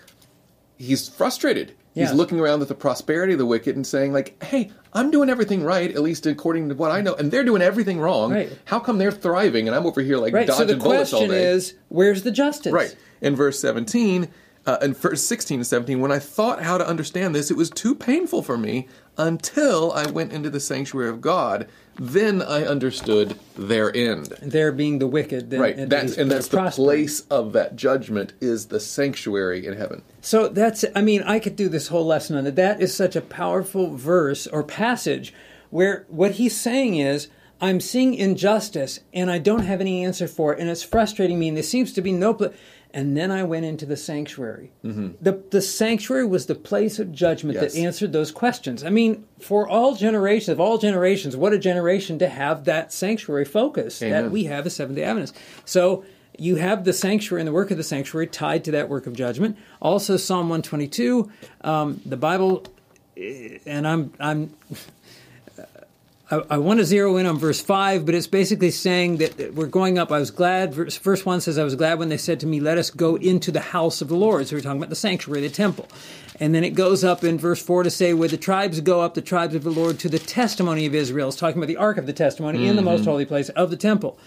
he's 0.76 1.08
frustrated. 1.08 1.74
Yeah. 1.94 2.06
He's 2.06 2.14
looking 2.14 2.40
around 2.40 2.62
at 2.62 2.68
the 2.68 2.74
prosperity 2.74 3.34
of 3.34 3.38
the 3.38 3.46
wicked 3.46 3.76
and 3.76 3.86
saying, 3.86 4.12
like, 4.12 4.42
"Hey, 4.42 4.72
I'm 4.94 5.10
doing 5.10 5.28
everything 5.30 5.62
right, 5.62 5.90
at 5.90 6.00
least 6.02 6.26
according 6.26 6.70
to 6.70 6.74
what 6.74 6.90
I 6.90 7.00
know, 7.02 7.14
and 7.14 7.30
they're 7.30 7.44
doing 7.44 7.62
everything 7.62 8.00
wrong. 8.00 8.32
Right. 8.32 8.50
How 8.64 8.80
come 8.80 8.96
they're 8.98 9.12
thriving 9.12 9.68
and 9.68 9.76
I'm 9.76 9.86
over 9.86 10.00
here 10.00 10.16
like 10.16 10.32
Right. 10.32 10.48
So 10.48 10.54
dodging 10.60 10.78
the 10.78 10.82
bullets 10.82 11.12
all 11.12 11.20
question 11.20 11.36
day?" 11.36 11.44
is, 11.50 11.74
where's 11.90 12.22
the 12.22 12.30
justice? 12.32 12.72
Right. 12.72 12.96
In 13.20 13.36
verse 13.36 13.60
17, 13.60 14.28
uh, 14.66 14.78
in 14.82 14.94
verse 14.94 15.22
16 15.22 15.60
and 15.60 15.66
17, 15.66 16.00
when 16.00 16.12
I 16.12 16.18
thought 16.18 16.62
how 16.62 16.78
to 16.78 16.86
understand 16.86 17.34
this, 17.34 17.50
it 17.50 17.56
was 17.56 17.70
too 17.70 17.94
painful 17.94 18.42
for 18.42 18.56
me 18.56 18.88
until 19.18 19.92
I 19.92 20.10
went 20.10 20.32
into 20.32 20.50
the 20.50 20.60
sanctuary 20.60 21.08
of 21.08 21.20
God. 21.20 21.68
Then 21.98 22.40
I 22.40 22.64
understood 22.64 23.38
their 23.56 23.94
end. 23.94 24.32
There 24.40 24.72
being 24.72 24.98
the 24.98 25.06
wicked. 25.06 25.50
Then, 25.50 25.60
Right. 25.60 25.76
and 25.76 25.90
That's, 25.92 26.16
and 26.16 26.30
that's 26.30 26.48
the 26.48 26.70
place 26.70 27.20
of 27.28 27.52
that 27.52 27.76
judgment 27.76 28.32
is 28.40 28.66
the 28.66 28.80
sanctuary 28.80 29.66
in 29.66 29.76
heaven. 29.76 30.02
So 30.20 30.48
that's, 30.48 30.84
I 30.94 31.02
mean, 31.02 31.22
I 31.24 31.38
could 31.38 31.56
do 31.56 31.68
this 31.68 31.88
whole 31.88 32.06
lesson 32.06 32.36
on 32.36 32.46
it. 32.46 32.56
That 32.56 32.80
is 32.80 32.94
such 32.94 33.16
a 33.16 33.20
powerful 33.20 33.94
verse 33.96 34.46
or 34.46 34.62
passage 34.62 35.34
where 35.70 36.06
what 36.08 36.32
he's 36.32 36.58
saying 36.58 36.96
is, 36.96 37.28
I'm 37.60 37.80
seeing 37.80 38.14
injustice 38.14 39.00
and 39.14 39.30
I 39.30 39.38
don't 39.38 39.64
have 39.64 39.80
any 39.80 40.04
answer 40.04 40.26
for 40.26 40.52
it, 40.52 40.58
and 40.58 40.68
it's 40.68 40.82
frustrating 40.82 41.38
me, 41.38 41.48
and 41.48 41.56
there 41.56 41.62
seems 41.62 41.92
to 41.92 42.02
be 42.02 42.10
no 42.12 42.34
place. 42.34 42.52
And 42.94 43.16
then 43.16 43.30
I 43.30 43.42
went 43.42 43.64
into 43.64 43.86
the 43.86 43.96
sanctuary. 43.96 44.70
The, 44.82 45.42
the 45.50 45.62
sanctuary 45.62 46.26
was 46.26 46.46
the 46.46 46.54
place 46.54 46.98
of 46.98 47.10
judgment 47.12 47.56
Mm-hmm. 47.56 47.64
Yes. 47.64 47.74
that 47.74 47.80
answered 47.80 48.12
those 48.12 48.30
questions. 48.30 48.84
I 48.84 48.90
mean, 48.90 49.24
for 49.40 49.66
all 49.68 49.94
generations, 49.94 50.48
of 50.50 50.60
all 50.60 50.78
generations, 50.78 51.36
what 51.36 51.52
a 51.52 51.58
generation 51.58 52.18
to 52.18 52.28
have 52.28 52.64
that 52.64 52.92
sanctuary 52.92 53.44
focus 53.46 54.02
Amen. 54.02 54.24
that 54.24 54.30
we 54.30 54.44
have 54.44 54.66
as 54.66 54.76
Seventh 54.76 54.96
day 54.96 55.04
Adventists. 55.04 55.38
So 55.64 56.04
you 56.38 56.56
have 56.56 56.84
the 56.84 56.92
sanctuary 56.92 57.40
and 57.40 57.48
the 57.48 57.52
work 57.52 57.70
of 57.70 57.76
the 57.76 57.82
sanctuary 57.82 58.26
tied 58.26 58.64
to 58.64 58.70
that 58.72 58.88
work 58.88 59.06
of 59.06 59.14
judgment. 59.14 59.56
Also, 59.80 60.16
Psalm 60.16 60.48
122, 60.48 61.30
um, 61.62 62.00
the 62.06 62.16
Bible, 62.16 62.64
eh, 63.16 63.58
and 63.66 63.86
I'm 63.88 64.12
I'm. 64.20 64.54
I, 66.32 66.42
I 66.50 66.58
want 66.58 66.80
to 66.80 66.86
zero 66.86 67.18
in 67.18 67.26
on 67.26 67.38
verse 67.38 67.60
5, 67.60 68.06
but 68.06 68.14
it's 68.14 68.26
basically 68.26 68.70
saying 68.70 69.18
that 69.18 69.36
that 69.36 69.54
we're 69.54 69.66
going 69.66 69.98
up. 69.98 70.10
I 70.10 70.18
was 70.18 70.30
glad. 70.30 70.72
Verse, 70.72 70.96
verse 70.96 71.26
1 71.26 71.42
says, 71.42 71.58
I 71.58 71.64
was 71.64 71.74
glad 71.74 71.98
when 71.98 72.08
they 72.08 72.16
said 72.16 72.40
to 72.40 72.46
me, 72.46 72.58
Let 72.58 72.78
us 72.78 72.90
go 72.90 73.16
into 73.16 73.50
the 73.50 73.60
house 73.60 74.00
of 74.00 74.08
the 74.08 74.16
Lord. 74.16 74.48
So 74.48 74.56
we're 74.56 74.62
talking 74.62 74.78
about 74.78 74.88
the 74.88 74.96
sanctuary, 74.96 75.42
the 75.42 75.50
temple. 75.50 75.88
And 76.40 76.54
then 76.54 76.64
it 76.64 76.70
goes 76.70 77.04
up 77.04 77.22
in 77.22 77.38
verse 77.38 77.62
4 77.62 77.82
to 77.82 77.90
say, 77.90 78.14
Where 78.14 78.28
the 78.28 78.38
tribes 78.38 78.80
go 78.80 79.02
up, 79.02 79.12
the 79.12 79.20
tribes 79.20 79.54
of 79.54 79.62
the 79.62 79.70
Lord, 79.70 79.98
to 80.00 80.08
the 80.08 80.18
testimony 80.18 80.86
of 80.86 80.94
Israel. 80.94 81.28
It's 81.28 81.36
talking 81.36 81.58
about 81.58 81.68
the 81.68 81.76
ark 81.76 81.98
of 81.98 82.06
the 82.06 82.14
testimony 82.14 82.66
in 82.66 82.76
the 82.76 82.82
most 82.82 83.02
mm-hmm. 83.02 83.10
holy 83.10 83.24
place 83.26 83.50
of 83.50 83.70
the 83.70 83.76
temple. 83.76 84.18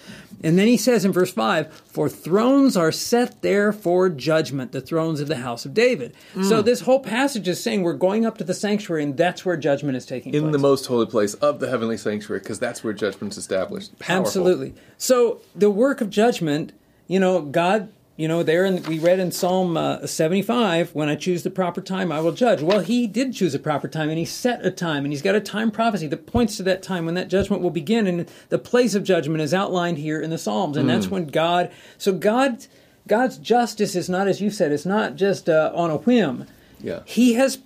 And 0.44 0.60
then 0.60 0.68
he 0.68 0.78
says 0.78 1.06
in 1.06 1.12
verse 1.12 1.32
5, 1.32 1.74
For 1.74 2.08
thrones 2.08 2.78
are 2.78 2.92
set 2.92 3.42
there 3.42 3.74
for 3.74 4.10
judgment, 4.10 4.74
the 4.74 4.82
thrones 4.82 5.20
of 5.20 5.28
the 5.28 5.38
house 5.38 5.66
of 5.66 5.74
David. 5.74 6.14
So 6.36 6.62
mm. 6.62 6.66
this 6.66 6.82
whole 6.82 7.00
passage 7.00 7.48
is 7.48 7.64
saying 7.64 7.82
we're 7.82 7.94
going 7.94 8.26
up 8.26 8.38
to 8.38 8.44
the 8.44 8.54
sanctuary, 8.54 9.04
and 9.04 9.18
that's 9.18 9.44
where 9.44 9.58
judgment 9.58 9.98
is 9.98 10.06
taking 10.06 10.32
place. 10.34 10.44
In 10.44 10.52
the 10.52 10.60
most 10.60 10.86
holy 10.86 11.08
place 11.08 11.34
of 11.36 11.60
the 11.60 11.70
heavenly 11.70 11.95
sanctuary, 11.98 12.40
because 12.40 12.60
that's 12.60 12.84
where 12.84 12.94
judgment's 12.94 13.38
established. 13.38 13.98
Powerful. 14.00 14.26
Absolutely. 14.26 14.74
So 14.98 15.42
the 15.56 15.70
work 15.70 16.02
of 16.02 16.10
judgment, 16.10 16.74
you 17.08 17.20
know, 17.20 17.42
God, 17.42 17.90
you 18.18 18.28
know, 18.28 18.44
there 18.44 18.64
in, 18.66 18.82
we 18.84 18.98
read 19.00 19.20
in 19.20 19.32
Psalm 19.32 19.76
uh, 19.76 20.08
75, 20.08 20.96
when 20.96 21.10
I 21.10 21.16
choose 21.16 21.44
the 21.44 21.50
proper 21.50 21.82
time, 21.82 22.12
I 22.12 22.22
will 22.22 22.32
judge. 22.32 22.62
Well, 22.62 22.80
he 22.80 23.08
did 23.08 23.34
choose 23.34 23.54
a 23.54 23.60
proper 23.60 23.88
time, 23.88 24.10
and 24.10 24.18
he 24.18 24.26
set 24.26 24.66
a 24.66 24.72
time, 24.72 25.04
and 25.04 25.12
he's 25.12 25.22
got 25.22 25.36
a 25.36 25.42
time 25.42 25.70
prophecy 25.72 26.08
that 26.08 26.26
points 26.26 26.58
to 26.58 26.64
that 26.64 26.82
time 26.82 27.06
when 27.06 27.16
that 27.16 27.28
judgment 27.28 27.62
will 27.62 27.72
begin. 27.72 28.08
And 28.08 28.30
the 28.50 28.60
place 28.60 28.96
of 28.96 29.04
judgment 29.04 29.42
is 29.42 29.54
outlined 29.54 29.98
here 29.98 30.22
in 30.22 30.30
the 30.30 30.38
Psalms, 30.38 30.78
and 30.78 30.90
that's 30.90 31.08
when 31.08 31.28
God. 31.28 31.72
So 31.98 32.14
God, 32.14 32.66
God's 33.08 33.38
justice 33.38 33.96
is 33.96 34.10
not, 34.10 34.28
as 34.28 34.40
you 34.40 34.50
said, 34.50 34.72
it's 34.72 34.86
not 34.86 35.16
just 35.16 35.50
uh, 35.50 35.72
on 35.76 35.92
a 35.92 35.98
whim. 35.98 36.48
Yeah. 36.82 37.02
He 37.06 37.34
has 37.34 37.60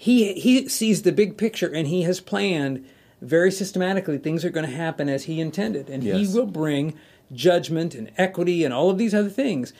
he 0.00 0.32
he 0.32 0.66
sees 0.66 1.02
the 1.02 1.12
big 1.12 1.36
picture 1.36 1.68
and 1.68 1.86
he 1.86 2.04
has 2.04 2.20
planned 2.20 2.88
very 3.20 3.50
systematically 3.50 4.18
things 4.18 4.44
are 4.44 4.50
going 4.50 4.66
to 4.66 4.74
happen 4.74 5.08
as 5.08 5.24
he 5.24 5.40
intended 5.40 5.88
and 5.90 6.02
Yes. 6.02 6.16
he 6.16 6.34
will 6.34 6.46
bring 6.46 6.94
judgment 7.32 7.94
and 7.94 8.10
equity 8.16 8.64
and 8.64 8.72
all 8.74 8.90
of 8.90 8.98
these 8.98 9.14
other 9.14 9.28
things 9.28 9.72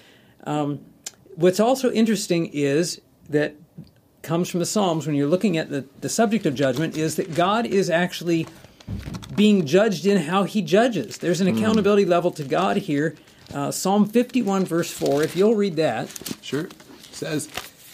um, 0.44 0.81
what's 1.37 1.61
also 1.61 1.90
interesting 1.90 2.46
is 2.53 3.00
that 3.29 3.55
comes 4.22 4.48
from 4.50 4.61
the 4.61 4.66
psalms 4.66 5.07
when 5.07 5.16
you're 5.16 5.26
looking 5.29 5.57
at 5.57 5.70
the, 5.70 5.85
the 6.00 6.09
subject 6.09 6.44
of 6.46 6.55
judgment 6.55 6.96
is 6.96 7.16
that 7.16 7.35
god 7.35 7.66
is 7.66 7.88
actually 7.88 8.46
being 9.35 9.64
judged 9.64 10.05
in 10.05 10.18
how 10.18 10.44
he 10.44 10.61
judges 10.61 11.18
there's 11.18 11.40
an 11.40 11.48
accountability 11.48 12.05
level 12.05 12.31
to 12.31 12.44
god 12.44 12.76
here 12.76 13.14
uh, 13.53 13.70
Psalm 13.70 14.07
51, 14.07 14.64
verse 14.64 14.90
4. 14.92 15.24
If 15.24 15.35
you'll 15.35 15.57
read 15.57 15.74
that. 15.76 16.09
Sure. 16.40 16.66
It 16.66 16.74
says, 17.11 17.48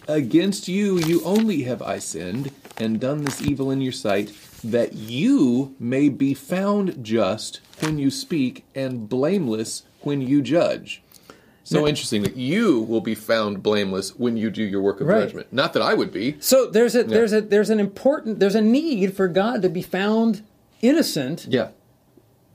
Against 0.08 0.68
you, 0.68 0.98
you 0.98 1.22
only 1.24 1.62
have 1.62 1.80
I 1.82 1.98
sinned 1.98 2.52
and 2.76 3.00
done 3.00 3.24
this 3.24 3.40
evil 3.42 3.70
in 3.70 3.80
your 3.80 3.92
sight, 3.92 4.30
that 4.64 4.94
you 4.94 5.74
may 5.78 6.08
be 6.08 6.34
found 6.34 7.04
just 7.04 7.60
when 7.80 7.98
you 7.98 8.10
speak 8.10 8.64
and 8.74 9.08
blameless 9.08 9.82
when 10.00 10.20
you 10.20 10.40
judge. 10.42 11.02
So 11.64 11.80
Now- 11.80 11.86
interesting 11.88 12.22
that 12.22 12.36
you 12.36 12.80
will 12.82 13.00
be 13.00 13.14
found 13.16 13.62
blameless 13.62 14.16
when 14.16 14.36
you 14.36 14.50
do 14.50 14.62
your 14.62 14.80
work 14.80 15.00
of 15.00 15.08
Right. 15.08 15.22
judgment. 15.22 15.52
Not 15.52 15.72
that 15.72 15.82
I 15.82 15.94
would 15.94 16.12
be. 16.12 16.36
So 16.38 16.66
there's 16.70 16.94
a 16.94 17.02
there's 17.02 17.32
a 17.32 17.40
there's 17.40 17.70
an 17.70 17.80
important 17.80 18.38
there's 18.38 18.54
a 18.54 18.60
need 18.60 19.14
for 19.16 19.26
God 19.26 19.62
to 19.62 19.68
be 19.68 19.82
found 19.82 20.42
innocent 20.80 21.46
Yeah. 21.50 21.68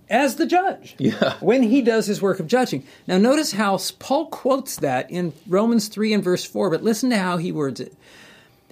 as 0.10 0.36
the 0.36 0.46
judge. 0.46 0.96
Yeah. 1.00 1.34
When 1.42 1.64
he 1.64 1.82
does 1.82 2.06
his 2.08 2.22
work 2.22 2.40
of 2.40 2.48
judging. 2.48 2.84
Now 3.06 3.18
notice 3.18 3.52
how 3.52 3.78
Paul 4.00 4.28
quotes 4.28 4.78
that 4.78 5.12
in 5.12 5.34
Romans 5.46 5.90
3 5.90 6.14
and 6.14 6.24
verse 6.24 6.46
4, 6.46 6.70
but 6.70 6.82
listen 6.84 7.10
to 7.10 7.18
how 7.18 7.36
he 7.38 7.52
words 7.52 7.82
it. 7.82 7.94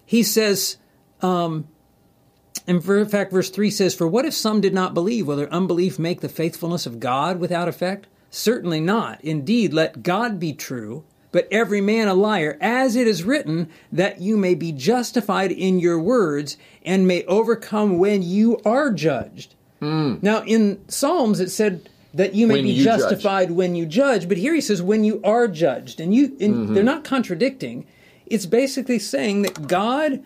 He 0.06 0.24
says, 0.24 0.78
um, 1.22 1.68
in 2.70 3.08
fact, 3.08 3.32
verse 3.32 3.50
3 3.50 3.72
says, 3.72 3.96
For 3.96 4.08
what 4.08 4.26
if 4.26 4.34
some 4.34 4.62
did 4.62 4.74
not 4.74 4.94
believe? 4.94 5.28
Will 5.28 5.38
their 5.38 5.54
unbelief 5.54 5.98
make 5.98 6.22
the 6.22 6.30
faithfulness 6.30 6.86
of 6.86 7.00
God 7.00 7.40
without 7.40 7.68
effect? 7.68 8.08
Certainly 8.30 8.82
not. 8.82 9.20
Indeed, 9.22 9.74
let 9.74 10.04
God 10.04 10.40
be 10.40 10.54
true, 10.54 11.04
but 11.32 11.48
every 11.50 11.82
man 11.82 12.08
a 12.08 12.14
liar, 12.14 12.58
as 12.62 12.96
it 12.96 13.08
is 13.08 13.24
written, 13.24 13.70
that 13.92 14.22
you 14.22 14.38
may 14.38 14.54
be 14.54 14.72
justified 14.72 15.52
in 15.52 15.80
your 15.80 16.00
words 16.00 16.58
and 16.86 17.08
may 17.08 17.24
overcome 17.26 17.98
when 17.98 18.22
you 18.22 18.60
are 18.64 18.92
judged. 18.92 19.56
Hmm. 19.80 20.16
Now, 20.22 20.44
in 20.44 20.80
Psalms, 20.88 21.40
it 21.40 21.50
said 21.50 21.90
that 22.14 22.36
you 22.36 22.48
may 22.48 22.56
When 22.56 22.64
be 22.64 22.72
you 22.72 22.84
judge. 22.84 23.00
justified 23.00 23.52
when 23.52 23.76
you 23.76 23.86
judge, 23.86 24.28
but 24.28 24.38
here 24.38 24.54
he 24.54 24.62
says 24.62 24.82
when 24.82 25.04
you 25.04 25.22
are 25.24 25.48
judged, 25.48 26.00
and 26.00 26.14
you 26.14 26.36
and 26.40 26.54
mm-hmm. 26.54 26.74
they're 26.74 26.84
not 26.84 27.04
contradicting. 27.04 27.86
It's 28.26 28.46
basically 28.46 29.00
saying 29.00 29.44
that 29.44 29.68
God 29.68 30.24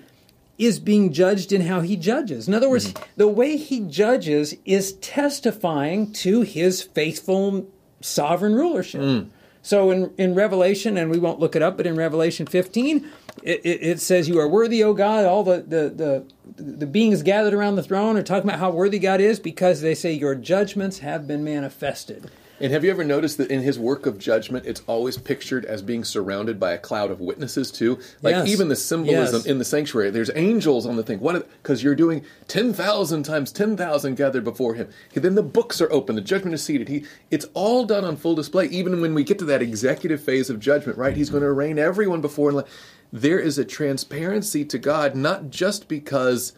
is 0.57 0.79
being 0.79 1.11
judged 1.11 1.51
in 1.51 1.61
how 1.61 1.81
he 1.81 1.95
judges. 1.95 2.47
In 2.47 2.53
other 2.53 2.69
words, 2.69 2.93
mm-hmm. 2.93 3.03
the 3.17 3.27
way 3.27 3.57
he 3.57 3.79
judges 3.81 4.55
is 4.65 4.93
testifying 4.93 6.11
to 6.13 6.41
his 6.41 6.83
faithful 6.83 7.67
sovereign 8.01 8.53
rulership. 8.53 9.01
Mm. 9.01 9.29
So 9.63 9.91
in, 9.91 10.13
in 10.17 10.35
Revelation, 10.35 10.97
and 10.97 11.09
we 11.09 11.17
won't 11.17 11.39
look 11.39 11.55
it 11.55 11.61
up, 11.61 11.77
but 11.77 11.87
in 11.87 11.95
Revelation 11.95 12.45
15, 12.45 13.09
it, 13.43 13.61
it, 13.63 13.81
it 13.81 14.01
says, 14.01 14.27
You 14.27 14.39
are 14.39 14.47
worthy, 14.47 14.83
O 14.83 14.93
God. 14.93 15.25
All 15.25 15.43
the, 15.43 15.61
the, 15.61 15.89
the, 15.89 16.61
the 16.61 16.85
beings 16.85 17.23
gathered 17.23 17.53
around 17.53 17.75
the 17.75 17.83
throne 17.83 18.17
are 18.17 18.23
talking 18.23 18.49
about 18.49 18.59
how 18.59 18.71
worthy 18.71 18.99
God 18.99 19.21
is 19.21 19.39
because 19.39 19.81
they 19.81 19.95
say, 19.95 20.11
Your 20.11 20.35
judgments 20.35 20.99
have 20.99 21.27
been 21.27 21.43
manifested. 21.43 22.29
And 22.63 22.71
have 22.71 22.85
you 22.85 22.91
ever 22.91 23.03
noticed 23.03 23.37
that 23.39 23.51
in 23.51 23.61
his 23.61 23.77
work 23.77 24.05
of 24.05 24.17
judgment, 24.17 24.65
it's 24.65 24.81
always 24.87 25.17
pictured 25.17 25.65
as 25.65 25.81
being 25.81 26.05
surrounded 26.05 26.61
by 26.61 26.71
a 26.71 26.77
cloud 26.77 27.11
of 27.11 27.19
witnesses 27.19 27.69
too? 27.69 27.99
Like 28.21 28.35
Yes. 28.35 28.47
even 28.47 28.69
the 28.69 28.77
symbolism 28.77 29.41
Yes. 29.41 29.45
in 29.45 29.57
the 29.57 29.65
sanctuary, 29.65 30.11
there's 30.11 30.31
angels 30.33 30.85
on 30.85 30.95
the 30.95 31.03
thing. 31.03 31.19
What? 31.19 31.45
Because 31.61 31.83
you're 31.83 31.93
doing 31.93 32.23
ten 32.47 32.71
thousand 32.71 33.23
times 33.23 33.51
ten 33.51 33.75
thousand 33.75 34.15
gathered 34.15 34.45
before 34.45 34.75
him. 34.75 34.87
Then 35.13 35.35
the 35.35 35.43
books 35.43 35.81
are 35.81 35.91
open, 35.91 36.15
the 36.15 36.21
judgment 36.21 36.53
is 36.53 36.63
seated. 36.63 36.87
He, 36.87 37.03
it's 37.29 37.47
all 37.53 37.83
done 37.83 38.05
on 38.05 38.15
full 38.15 38.33
display. 38.33 38.67
Even 38.67 39.01
when 39.01 39.13
we 39.13 39.25
get 39.25 39.39
to 39.39 39.45
that 39.45 39.61
executive 39.61 40.23
phase 40.23 40.49
of 40.49 40.61
judgment, 40.61 40.97
right? 40.97 41.17
He's 41.17 41.29
going 41.29 41.43
to 41.43 41.49
arraign 41.49 41.77
everyone 41.77 42.21
before. 42.21 42.49
And 42.49 42.63
there 43.11 43.39
is 43.39 43.57
a 43.57 43.65
transparency 43.65 44.63
to 44.63 44.77
God, 44.77 45.15
not 45.15 45.49
just 45.49 45.89
because 45.89 46.53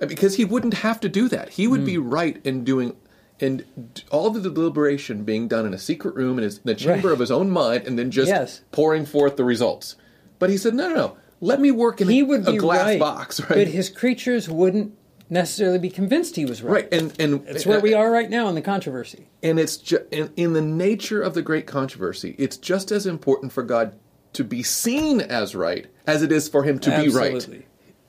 because 0.00 0.34
he 0.34 0.44
wouldn't 0.44 0.74
have 0.74 0.98
to 0.98 1.08
do 1.08 1.28
that. 1.28 1.50
He 1.50 1.68
would 1.68 1.80
hmm. 1.80 1.86
be 1.86 1.98
right 1.98 2.40
in 2.44 2.64
doing 2.64 2.96
and 3.40 3.64
all 4.10 4.30
the 4.30 4.40
deliberation 4.40 5.24
being 5.24 5.48
done 5.48 5.64
in 5.66 5.72
a 5.74 5.78
secret 5.78 6.14
room 6.14 6.38
in 6.38 6.44
his, 6.44 6.58
the 6.60 6.74
chamber 6.74 7.08
Right. 7.08 7.12
of 7.14 7.18
his 7.20 7.30
own 7.30 7.50
mind, 7.50 7.86
and 7.86 7.98
then 7.98 8.10
just 8.10 8.28
Yes. 8.28 8.62
pouring 8.72 9.06
forth 9.06 9.36
the 9.36 9.44
results. 9.44 9.96
But 10.38 10.50
he 10.50 10.56
said, 10.56 10.74
"No, 10.74 10.88
no, 10.88 10.94
no. 10.94 11.16
Let 11.40 11.60
me 11.60 11.70
work 11.70 12.00
in 12.00 12.08
He 12.08 12.20
a, 12.20 12.24
would 12.24 12.48
a 12.48 12.56
glass 12.56 12.84
right, 12.84 12.98
box, 13.00 13.40
right? 13.48 13.50
but 13.50 13.68
his 13.68 13.88
creatures 13.88 14.48
wouldn't 14.48 14.92
necessarily 15.30 15.78
be 15.78 15.90
convinced 15.90 16.34
he 16.36 16.44
was 16.44 16.62
right. 16.62 16.72
right, 16.72 16.88
and 16.92 17.12
and 17.20 17.44
That's 17.46 17.66
where 17.66 17.80
we 17.80 17.94
are 17.94 18.10
right 18.10 18.28
now 18.30 18.48
in 18.48 18.54
the 18.54 18.62
controversy. 18.62 19.28
And 19.42 19.58
it's 19.60 19.76
ju- 19.76 20.04
in, 20.10 20.30
in 20.36 20.52
the 20.54 20.62
nature 20.62 21.20
of 21.22 21.34
the 21.34 21.42
great 21.42 21.66
controversy, 21.66 22.34
it's 22.38 22.56
just 22.56 22.90
as 22.90 23.06
important 23.06 23.52
for 23.52 23.62
God 23.62 23.92
to 24.32 24.42
be 24.42 24.62
seen 24.62 25.20
as 25.20 25.54
right 25.54 25.86
as 26.06 26.22
it 26.22 26.32
is 26.32 26.48
for 26.48 26.64
Him 26.64 26.78
to 26.80 26.90
be 26.90 27.08
right. 27.08 27.34
Absolutely. 27.34 27.66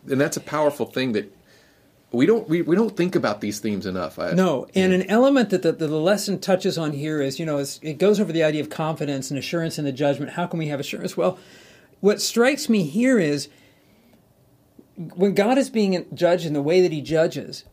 And 0.09 0.19
that's 0.19 0.37
a 0.37 0.41
powerful 0.41 0.85
thing 0.85 1.11
that 1.11 1.31
we 2.11 2.25
don't 2.25 2.49
we, 2.49 2.61
we 2.61 2.75
don't 2.75 2.95
think 2.95 3.15
about 3.15 3.41
these 3.41 3.59
themes 3.59 3.85
enough. 3.85 4.17
I, 4.17 4.31
No, 4.31 4.67
and 4.73 4.93
an 4.93 5.03
element 5.03 5.51
that 5.51 5.61
the, 5.61 5.71
the, 5.71 5.87
lesson 5.87 6.39
touches 6.39 6.77
on 6.77 6.91
here 6.91 7.21
is, 7.21 7.39
you 7.39 7.45
know, 7.45 7.59
is, 7.59 7.79
it 7.83 7.99
goes 7.99 8.19
over 8.19 8.31
the 8.31 8.43
idea 8.43 8.61
of 8.61 8.69
confidence 8.69 9.29
and 9.29 9.37
assurance 9.37 9.77
in 9.77 9.85
the 9.85 9.91
judgment. 9.91 10.31
How 10.31 10.47
can 10.47 10.57
we 10.57 10.67
have 10.67 10.79
assurance? 10.79 11.15
Well, 11.15 11.37
what 11.99 12.21
strikes 12.21 12.67
me 12.67 12.83
here 12.83 13.19
is 13.19 13.49
when 14.95 15.35
God 15.35 15.57
is 15.57 15.69
being 15.69 16.05
judged 16.13 16.45
in 16.45 16.53
the 16.53 16.61
way 16.63 16.81
that 16.81 16.91
He 16.91 17.01
judges, 17.01 17.63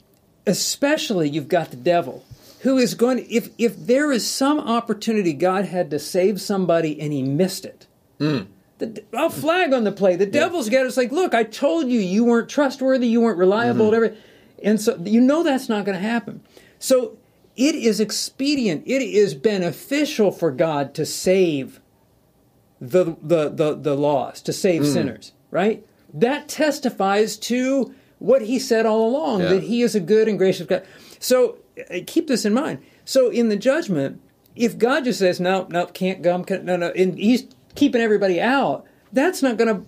especially 0.46 1.30
you've 1.30 1.48
got 1.48 1.70
the 1.70 1.76
devil 1.76 2.22
who 2.60 2.76
is 2.76 2.94
going. 2.94 3.18
To, 3.18 3.32
if 3.32 3.48
if 3.56 3.74
there 3.86 4.12
is 4.12 4.26
some 4.30 4.60
opportunity 4.60 5.32
God 5.32 5.64
had 5.64 5.90
to 5.90 5.98
save 5.98 6.42
somebody 6.42 7.00
and 7.00 7.10
He 7.10 7.22
missed 7.22 7.64
it, 7.64 7.86
hmm. 8.18 8.42
The, 8.78 9.02
I'll 9.14 9.30
flag 9.30 9.72
on 9.72 9.84
the 9.84 9.92
play. 9.92 10.16
The 10.16 10.26
devil's 10.26 10.68
got 10.68 10.86
us 10.86 10.96
like, 10.96 11.12
look, 11.12 11.34
I 11.34 11.44
told 11.44 11.88
you 11.88 11.98
you 12.00 12.24
weren't 12.24 12.48
trustworthy, 12.48 13.08
you 13.08 13.20
weren't 13.20 13.38
reliable, 13.38 13.86
whatever. 13.86 14.14
And 14.62 14.80
so 14.80 14.96
you 15.04 15.20
know 15.20 15.42
that's 15.42 15.68
not 15.68 15.84
going 15.84 15.96
to 15.96 16.02
happen. 16.06 16.42
So 16.78 17.16
it 17.56 17.74
is 17.74 18.00
expedient, 18.00 18.82
it 18.86 19.00
is 19.02 19.34
beneficial 19.34 20.30
for 20.30 20.50
God 20.50 20.94
to 20.94 21.06
save 21.06 21.80
the 22.80 23.16
the 23.22 23.48
the, 23.48 23.74
the 23.74 23.94
lost, 23.94 24.44
to 24.46 24.52
save 24.52 24.86
sinners, 24.86 25.32
right? 25.50 25.84
That 26.12 26.48
testifies 26.48 27.36
to 27.38 27.94
what 28.18 28.42
he 28.42 28.58
said 28.58 28.84
all 28.86 29.08
along 29.08 29.40
Yeah. 29.40 29.48
that 29.54 29.62
he 29.64 29.82
is 29.82 29.94
a 29.94 30.00
good 30.00 30.28
and 30.28 30.38
gracious 30.38 30.66
God. 30.66 30.84
So 31.18 31.56
uh, 31.90 32.00
keep 32.06 32.28
this 32.28 32.44
in 32.44 32.52
mind. 32.54 32.78
So 33.04 33.30
in 33.30 33.48
the 33.48 33.56
judgment, 33.56 34.20
if 34.54 34.76
God 34.78 35.04
just 35.04 35.18
says 35.18 35.40
no, 35.40 35.66
no, 35.70 35.86
can't 35.86 36.22
come, 36.22 36.44
can't, 36.44 36.64
no, 36.64 36.76
no, 36.76 36.90
and 36.90 37.18
he's 37.18 37.46
keeping 37.76 38.00
everybody 38.00 38.40
out, 38.40 38.86
that's 39.12 39.42
not 39.42 39.56
going 39.56 39.74
to 39.76 39.82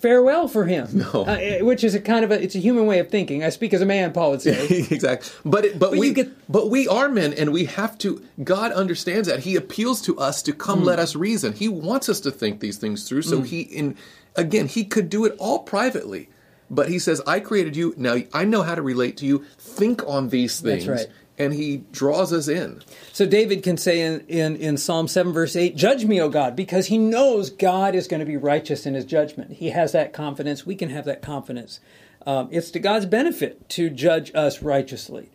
fare 0.00 0.20
well 0.22 0.48
for 0.48 0.64
him. 0.64 0.88
No. 0.92 1.24
Uh, 1.24 1.58
which 1.64 1.84
is 1.84 1.94
a 1.94 2.00
kind 2.00 2.24
of 2.24 2.32
a 2.32 2.42
it's 2.42 2.56
a 2.56 2.58
human 2.58 2.86
way 2.86 2.98
of 2.98 3.08
thinking. 3.08 3.44
I 3.44 3.50
speak 3.50 3.72
as 3.72 3.80
a 3.80 3.86
man, 3.86 4.12
Paul 4.12 4.32
would 4.32 4.42
say. 4.42 4.66
exactly. 4.90 5.30
But 5.44 5.64
it, 5.64 5.78
but, 5.78 5.90
But 5.92 5.98
we 6.00 6.12
get- 6.12 6.32
but 6.50 6.70
we 6.70 6.88
are 6.88 7.08
men, 7.08 7.32
and 7.32 7.52
we 7.52 7.66
have 7.66 7.96
to. 7.98 8.20
God 8.42 8.72
understands 8.72 9.28
that. 9.28 9.40
He 9.40 9.54
appeals 9.54 10.00
to 10.02 10.18
us 10.18 10.42
to 10.42 10.52
come, 10.52 10.80
Hmm. 10.80 10.86
let 10.86 10.98
us 10.98 11.14
reason. 11.14 11.52
He 11.52 11.68
wants 11.68 12.08
us 12.08 12.18
to 12.20 12.30
think 12.32 12.58
these 12.60 12.78
things 12.78 13.08
through. 13.08 13.22
So 13.22 13.42
he 13.42 13.60
in 13.60 13.96
again, 14.34 14.66
he 14.66 14.84
could 14.84 15.08
do 15.08 15.24
it 15.24 15.36
all 15.38 15.60
privately, 15.60 16.28
but 16.68 16.88
he 16.88 16.98
says, 16.98 17.20
"I 17.26 17.38
created 17.38 17.76
you. 17.76 17.94
Now 17.96 18.16
I 18.34 18.44
know 18.44 18.62
how 18.62 18.74
to 18.74 18.82
relate 18.82 19.16
to 19.18 19.26
you. 19.26 19.44
Think 19.58 20.02
on 20.06 20.30
these 20.30 20.60
That's 20.60 20.84
things." 20.84 20.88
right. 20.88 21.06
And 21.38 21.54
he 21.54 21.78
draws 21.92 22.32
us 22.32 22.46
in. 22.46 22.82
So 23.12 23.26
David 23.26 23.62
can 23.62 23.76
say 23.76 24.00
in, 24.00 24.20
in, 24.28 24.56
in 24.56 24.76
Psalm 24.76 25.08
7, 25.08 25.32
verse 25.32 25.56
8, 25.56 25.74
Judge 25.74 26.04
me, 26.04 26.20
O 26.20 26.28
God, 26.28 26.54
because 26.54 26.86
he 26.86 26.98
knows 26.98 27.48
God 27.50 27.94
is 27.94 28.06
going 28.06 28.20
to 28.20 28.26
be 28.26 28.36
righteous 28.36 28.84
in 28.84 28.94
his 28.94 29.04
judgment. 29.06 29.52
He 29.52 29.70
has 29.70 29.92
that 29.92 30.12
confidence. 30.12 30.66
We 30.66 30.76
can 30.76 30.90
have 30.90 31.06
that 31.06 31.22
confidence. 31.22 31.80
Um, 32.26 32.48
it's 32.52 32.70
to 32.72 32.78
God's 32.78 33.06
benefit 33.06 33.68
to 33.70 33.90
judge 33.90 34.30
us 34.34 34.62
righteously. 34.62 35.30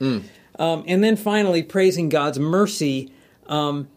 Um, 0.60 0.84
and 0.88 1.04
then 1.04 1.16
finally, 1.16 1.64
praising 1.64 2.10
God's 2.10 2.40
mercy. 2.40 3.12
Um, 3.48 3.88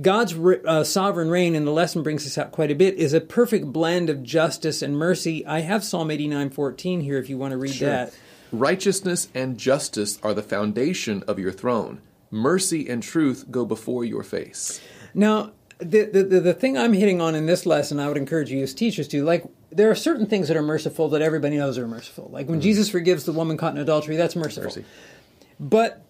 God's 0.00 0.34
uh, 0.34 0.84
sovereign 0.84 1.28
reign, 1.28 1.56
and 1.56 1.66
the 1.66 1.72
lesson 1.72 2.02
brings 2.02 2.24
this 2.24 2.38
out 2.38 2.52
quite 2.52 2.70
a 2.70 2.74
bit, 2.74 2.94
is 2.94 3.12
a 3.12 3.20
perfect 3.20 3.66
blend 3.66 4.08
of 4.08 4.22
justice 4.22 4.80
and 4.80 4.96
mercy. 4.96 5.44
I 5.44 5.60
have 5.60 5.82
Psalm 5.82 6.08
89:14 6.08 7.02
here 7.02 7.18
if 7.18 7.28
you 7.28 7.36
want 7.36 7.50
to 7.52 7.56
read 7.56 7.74
that. 7.86 8.14
Righteousness 8.52 9.28
and 9.34 9.58
justice 9.58 10.18
are 10.22 10.34
the 10.34 10.42
foundation 10.42 11.22
of 11.28 11.38
your 11.38 11.52
throne. 11.52 12.00
Mercy 12.30 12.88
and 12.88 13.02
truth 13.02 13.46
go 13.50 13.64
before 13.64 14.04
your 14.04 14.22
face. 14.22 14.80
Now, 15.14 15.52
the, 15.78 16.04
the, 16.04 16.22
the, 16.22 16.54
thing 16.54 16.76
I'm 16.76 16.92
hitting 16.92 17.20
on 17.20 17.34
in 17.34 17.46
this 17.46 17.64
lesson, 17.64 18.00
I 18.00 18.08
would 18.08 18.16
encourage 18.16 18.50
you 18.50 18.62
as 18.62 18.74
teachers 18.74 19.08
to, 19.08 19.24
like, 19.24 19.44
there 19.70 19.90
are 19.90 19.94
certain 19.94 20.26
things 20.26 20.48
that 20.48 20.56
are 20.56 20.62
merciful 20.62 21.08
that 21.10 21.22
everybody 21.22 21.56
knows 21.56 21.78
are 21.78 21.86
merciful. 21.86 22.28
Like 22.32 22.48
when 22.48 22.58
mm-hmm. 22.58 22.64
Jesus 22.64 22.88
forgives 22.88 23.24
the 23.24 23.32
woman 23.32 23.56
caught 23.56 23.74
in 23.74 23.80
adultery, 23.80 24.16
that's 24.16 24.34
merciful. 24.34 24.64
Mercy. 24.64 24.84
But 25.60 26.02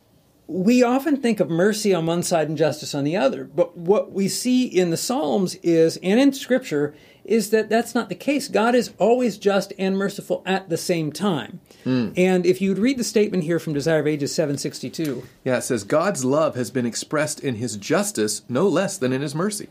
we 0.46 0.83
often 0.83 1.18
think 1.18 1.40
of 1.40 1.51
mercy 1.51 1.92
on 1.92 2.07
one 2.07 2.22
side 2.22 2.48
and 2.48 2.57
justice 2.57 2.94
on 2.94 3.05
the 3.05 3.16
other. 3.16 3.44
But 3.44 3.77
what 3.77 4.12
we 4.12 4.29
see 4.29 4.64
in 4.64 4.90
the 4.90 4.96
Psalms 4.96 5.57
is, 5.57 5.98
and 6.03 6.18
in 6.18 6.33
Scripture, 6.33 6.94
is 7.28 7.50
that 7.50 7.68
that's 7.68 7.94
not 7.94 8.08
the 8.08 8.14
case. 8.14 8.48
God 8.48 8.74
is 8.74 8.92
always 8.98 9.38
just 9.38 9.72
and 9.78 9.96
merciful 9.96 10.42
at 10.46 10.68
the 10.68 10.76
same 10.76 11.12
time. 11.12 11.60
Hmm. 11.84 12.10
And 12.16 12.46
if 12.46 12.60
you'd 12.60 12.78
read 12.78 12.98
the 12.98 13.04
statement 13.04 13.44
here 13.44 13.58
from 13.58 13.74
Desire 13.74 14.00
of 14.00 14.06
Ages 14.06 14.34
762, 14.34 15.24
Yeah, 15.44 15.58
it 15.58 15.62
says 15.62 15.84
God's 15.84 16.24
love 16.24 16.54
has 16.56 16.70
been 16.70 16.86
expressed 16.86 17.40
in 17.40 17.56
his 17.56 17.76
justice 17.76 18.42
no 18.48 18.66
less 18.66 18.98
than 18.98 19.12
in 19.12 19.22
his 19.22 19.34
mercy. 19.34 19.68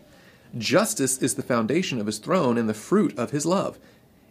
Justice 0.57 1.17
is 1.17 1.35
the 1.35 1.43
foundation 1.43 1.99
of 1.99 2.05
his 2.05 2.19
throne 2.19 2.57
and 2.57 2.69
the 2.69 2.73
fruit 2.73 3.17
of 3.17 3.31
his 3.31 3.45
love. 3.45 3.77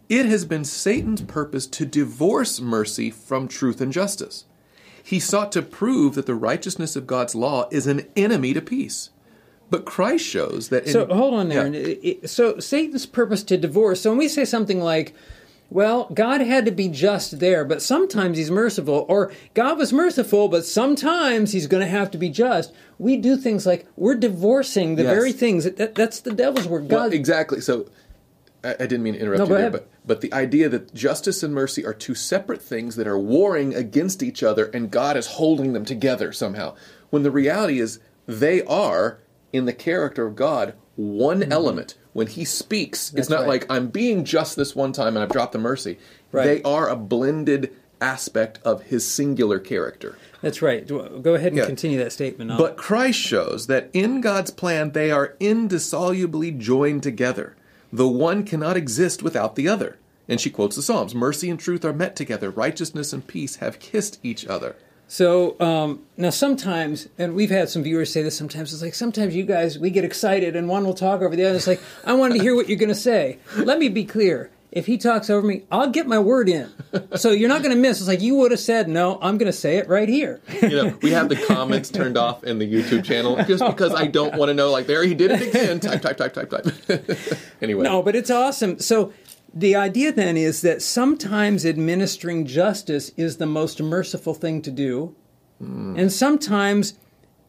It 0.09 0.25
has 0.25 0.45
been 0.45 0.63
Satan's 0.63 1.21
purpose 1.21 1.67
to 1.67 1.85
divorce 1.85 2.61
mercy 2.61 3.11
from 3.11 3.47
truth 3.47 3.81
and 3.81 3.91
justice. 3.91 4.45
He 5.03 5.19
sought 5.19 5.51
to 5.51 5.61
prove 5.61 6.15
that 6.15 6.25
the 6.25 6.35
righteousness 6.35 6.95
of 6.95 7.07
God's 7.07 7.35
law 7.35 7.67
is 7.71 7.87
an 7.87 8.07
enemy 8.15 8.53
to 8.53 8.61
peace. 8.61 9.09
But 9.69 9.85
Christ 9.85 10.25
shows 10.25 10.69
that. 10.69 10.85
In, 10.85 10.91
So 10.93 11.05
hold 11.07 11.33
on 11.33 11.49
there. 11.49 11.67
Yeah. 11.67 11.79
It- 11.79 11.99
it- 12.23 12.29
So 12.29 12.59
Satan's 12.59 13.05
purpose 13.05 13.43
to 13.43 13.57
divorce. 13.57 14.01
So 14.01 14.11
when 14.11 14.19
we 14.19 14.27
say 14.29 14.45
something 14.45 14.79
like, 14.81 15.13
"Well, 15.69 16.09
God 16.13 16.39
had 16.41 16.65
to 16.65 16.71
be 16.71 16.87
just 16.87 17.39
there, 17.39 17.65
but 17.65 17.81
sometimes 17.81 18.37
He's 18.37 18.49
merciful," 18.49 19.05
or 19.09 19.31
"God 19.53 19.77
was 19.77 19.91
merciful, 19.91 20.47
but 20.47 20.65
sometimes 20.65 21.51
He's 21.51 21.67
going 21.67 21.81
to 21.83 21.89
have 21.89 22.09
to 22.11 22.17
be 22.17 22.29
just," 22.29 22.71
we 22.97 23.17
do 23.17 23.35
things 23.35 23.65
like 23.65 23.85
we're 23.97 24.15
divorcing 24.15 24.95
the 24.95 25.03
Yes. 25.03 25.13
very 25.13 25.31
things 25.33 25.65
that, 25.65 25.75
that 25.77 25.95
that's 25.95 26.21
the 26.21 26.31
devil's 26.33 26.67
work. 26.67 26.83
Well, 26.89 27.01
God, 27.03 27.13
exactly. 27.13 27.59
So 27.59 27.87
I, 28.63 28.71
I 28.75 28.85
didn't 28.87 29.03
mean 29.03 29.13
to 29.15 29.19
interrupt 29.19 29.39
No, 29.39 29.45
you 29.49 29.61
there, 29.61 29.69
but 29.69 29.87
but 30.05 30.21
the 30.21 30.33
idea 30.33 30.69
that 30.69 30.93
justice 30.93 31.43
and 31.43 31.53
mercy 31.53 31.85
are 31.85 31.93
two 31.93 32.15
separate 32.15 32.61
things 32.61 32.95
that 32.95 33.05
are 33.05 33.19
warring 33.19 33.75
against 33.75 34.23
each 34.23 34.41
other, 34.43 34.65
and 34.73 34.89
God 34.89 35.17
is 35.17 35.27
holding 35.27 35.73
them 35.73 35.83
together 35.83 36.31
somehow. 36.31 36.73
When 37.09 37.23
the 37.23 37.31
reality 37.31 37.81
is 37.81 37.99
they 38.25 38.61
are 38.63 39.19
in 39.53 39.65
the 39.65 39.73
character 39.73 40.25
of 40.27 40.35
God 40.35 40.73
one 40.95 41.51
element. 41.51 41.95
When 42.13 42.27
He 42.27 42.43
speaks, 42.45 43.07
Mm-hmm. 43.09 43.15
That's 43.17 43.27
it's 43.27 43.29
not 43.29 43.41
right. 43.41 43.47
like 43.47 43.65
I'm 43.71 43.87
being 43.89 44.25
just 44.25 44.55
this 44.55 44.75
one 44.75 44.91
time 44.93 45.15
and 45.15 45.19
I've 45.23 45.29
dropped 45.31 45.51
the 45.53 45.59
mercy. 45.59 45.99
Right. 46.31 46.45
They 46.45 46.61
are 46.63 46.89
a 46.89 46.95
blended 46.95 47.73
aspect 48.01 48.59
of 48.63 48.83
His 48.83 49.07
singular 49.07 49.59
character. 49.59 50.17
that's 50.41 50.61
right. 50.61 50.87
Go 50.87 51.33
ahead 51.35 51.47
and 51.53 51.57
Yeah. 51.57 51.65
continue 51.65 51.97
that 51.99 52.11
statement. 52.11 52.51
But 52.57 52.77
Christ 52.77 53.19
shows 53.19 53.67
that 53.67 53.89
in 53.93 54.21
God's 54.21 54.51
plan 54.51 54.91
they 54.91 55.09
are 55.11 55.35
indissolubly 55.39 56.51
joined 56.51 57.03
together. 57.03 57.55
The 57.93 58.07
one 58.07 58.43
cannot 58.43 58.77
exist 58.77 59.23
without 59.23 59.55
the 59.55 59.67
other. 59.67 59.97
And 60.29 60.41
she 60.41 60.49
quotes 60.49 60.75
the 60.75 60.81
Psalms 60.81 61.15
Mercy 61.15 61.49
and 61.49 61.59
truth 61.59 61.85
are 61.85 61.93
met 61.93 62.15
together, 62.15 62.49
righteousness 62.49 63.13
and 63.13 63.25
peace 63.25 63.57
have 63.57 63.79
kissed 63.79 64.19
each 64.23 64.45
other. 64.45 64.75
So 65.07 65.59
um, 65.59 66.03
now 66.17 66.29
sometimes, 66.29 67.07
and 67.17 67.33
we've 67.35 67.49
had 67.49 67.69
some 67.69 67.83
viewers 67.83 68.11
say 68.11 68.23
this 68.23 68.37
sometimes, 68.37 68.73
it's 68.73 68.81
like 68.81 68.93
sometimes 68.93 69.35
you 69.35 69.45
guys, 69.45 69.79
we 69.79 69.89
get 69.89 70.03
excited 70.03 70.55
and 70.55 70.67
one 70.67 70.85
will 70.85 70.93
talk 70.93 71.21
over 71.21 71.35
the 71.35 71.45
other. 71.45 71.55
It's 71.55 71.67
like, 71.67 71.81
I 72.03 72.13
wanted 72.13 72.35
to 72.35 72.43
hear 72.43 72.55
what 72.55 72.67
you're 72.67 72.77
going 72.77 72.89
to 72.89 72.95
say. 72.95 73.39
Let 73.55 73.79
me 73.79 73.89
be 73.89 74.03
clear. 74.03 74.51
If 74.69 74.85
he 74.85 74.97
talks 74.97 75.29
over 75.29 75.47
me, 75.47 75.63
I'll 75.71 75.89
get 75.89 76.07
my 76.07 76.19
word 76.19 76.49
in. 76.49 76.69
So 77.15 77.31
you're 77.31 77.47
not 77.47 77.63
going 77.63 77.73
to 77.73 77.81
miss. 77.81 77.99
It's 77.99 78.07
like 78.07 78.21
you 78.21 78.35
would 78.35 78.51
have 78.51 78.59
said, 78.59 78.89
no, 78.89 79.17
I'm 79.21 79.37
going 79.37 79.49
to 79.51 79.57
say 79.57 79.77
it 79.77 79.87
right 79.87 80.09
here. 80.09 80.41
You 80.61 80.69
know, 80.69 80.97
we 81.01 81.11
have 81.11 81.29
the 81.29 81.37
comments 81.37 81.89
turned 81.89 82.17
off 82.17 82.43
in 82.43 82.59
the 82.59 82.71
YouTube 82.71 83.05
channel 83.05 83.37
just 83.45 83.65
because 83.65 83.93
I 83.95 84.07
don't 84.07 84.35
want 84.35 84.49
to 84.49 84.53
know, 84.53 84.69
like, 84.69 84.85
there 84.85 85.03
he 85.05 85.15
did 85.15 85.31
it 85.31 85.41
again. 85.47 85.79
Type, 85.79 86.01
type, 86.01 86.17
type, 86.17 86.33
type, 86.33 86.49
type. 86.49 87.17
anyway. 87.61 87.83
No, 87.83 88.03
but 88.03 88.15
it's 88.15 88.29
awesome. 88.29 88.77
So 88.79 89.13
the 89.57 89.75
idea 89.75 90.11
then 90.11 90.37
is 90.37 90.61
that 90.61 90.81
sometimes 90.81 91.65
administering 91.65 92.45
justice 92.45 93.11
is 93.17 93.37
the 93.37 93.45
most 93.45 93.81
merciful 93.81 94.33
thing 94.33 94.61
to 94.61 94.71
do, 94.71 95.15
and 95.59 96.11
sometimes 96.11 96.93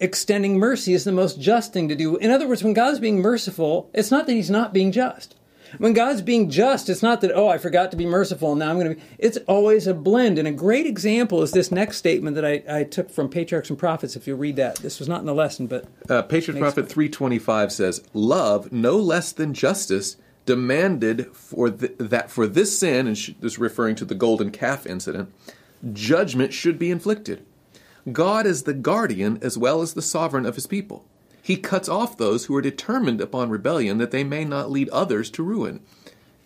extending 0.00 0.58
mercy 0.58 0.94
is 0.94 1.04
the 1.04 1.12
most 1.12 1.40
just 1.40 1.72
thing 1.72 1.88
to 1.88 1.94
do. 1.94 2.16
In 2.16 2.30
other 2.30 2.48
words, 2.48 2.64
when 2.64 2.72
God's 2.72 3.00
being 3.00 3.20
merciful, 3.20 3.90
it's 3.92 4.10
not 4.10 4.26
that 4.26 4.32
He's 4.32 4.50
not 4.50 4.72
being 4.72 4.92
just. 4.92 5.34
When 5.76 5.92
God's 5.92 6.22
being 6.22 6.48
just, 6.48 6.88
it's 6.88 7.02
not 7.02 7.20
that, 7.20 7.32
oh, 7.34 7.48
I 7.48 7.58
forgot 7.58 7.90
to 7.90 7.96
be 7.98 8.06
merciful, 8.06 8.52
and 8.52 8.60
now 8.60 8.70
I'm 8.70 8.78
going 8.78 8.88
to 8.88 8.94
be. 8.94 9.02
It's 9.18 9.36
always 9.46 9.86
a 9.86 9.92
blend. 9.92 10.38
And 10.38 10.48
a 10.48 10.52
great 10.52 10.86
example 10.86 11.42
is 11.42 11.52
this 11.52 11.70
next 11.70 11.98
statement 11.98 12.36
that 12.36 12.44
I, 12.46 12.62
I 12.66 12.84
took 12.84 13.10
from 13.10 13.28
Patriarchs 13.28 13.68
and 13.68 13.78
Prophets, 13.78 14.16
if 14.16 14.26
you'll 14.26 14.38
read 14.38 14.56
that. 14.56 14.76
This 14.76 14.98
was 14.98 15.08
not 15.08 15.20
in 15.20 15.26
the 15.26 15.34
lesson, 15.34 15.66
but 15.66 15.84
Uh, 16.08 16.22
Patriot 16.22 16.58
Prophet 16.58 16.88
325 16.88 17.70
says, 17.70 18.02
Love, 18.14 18.72
no 18.72 18.96
less 18.96 19.30
than 19.32 19.52
justice, 19.52 20.16
demanded 20.48 21.26
for 21.34 21.68
th- 21.68 21.92
that 21.98 22.30
for 22.30 22.46
this 22.46 22.78
sin, 22.78 23.06
and 23.06 23.34
this 23.38 23.58
referring 23.58 23.94
to 23.96 24.06
the 24.06 24.14
golden 24.14 24.50
calf 24.50 24.86
incident, 24.86 25.30
judgment 25.92 26.54
should 26.54 26.78
be 26.78 26.90
inflicted. 26.90 27.44
God 28.12 28.46
is 28.46 28.62
the 28.62 28.72
guardian 28.72 29.38
as 29.42 29.58
well 29.58 29.82
as 29.82 29.92
the 29.92 30.00
sovereign 30.00 30.46
of 30.46 30.54
his 30.54 30.66
people. 30.66 31.04
He 31.42 31.56
cuts 31.56 31.86
off 31.86 32.16
those 32.16 32.46
who 32.46 32.56
are 32.56 32.62
determined 32.62 33.20
upon 33.20 33.50
rebellion 33.50 33.98
that 33.98 34.10
they 34.10 34.24
may 34.24 34.46
not 34.46 34.70
lead 34.70 34.88
others 34.88 35.28
to 35.32 35.42
ruin. 35.42 35.80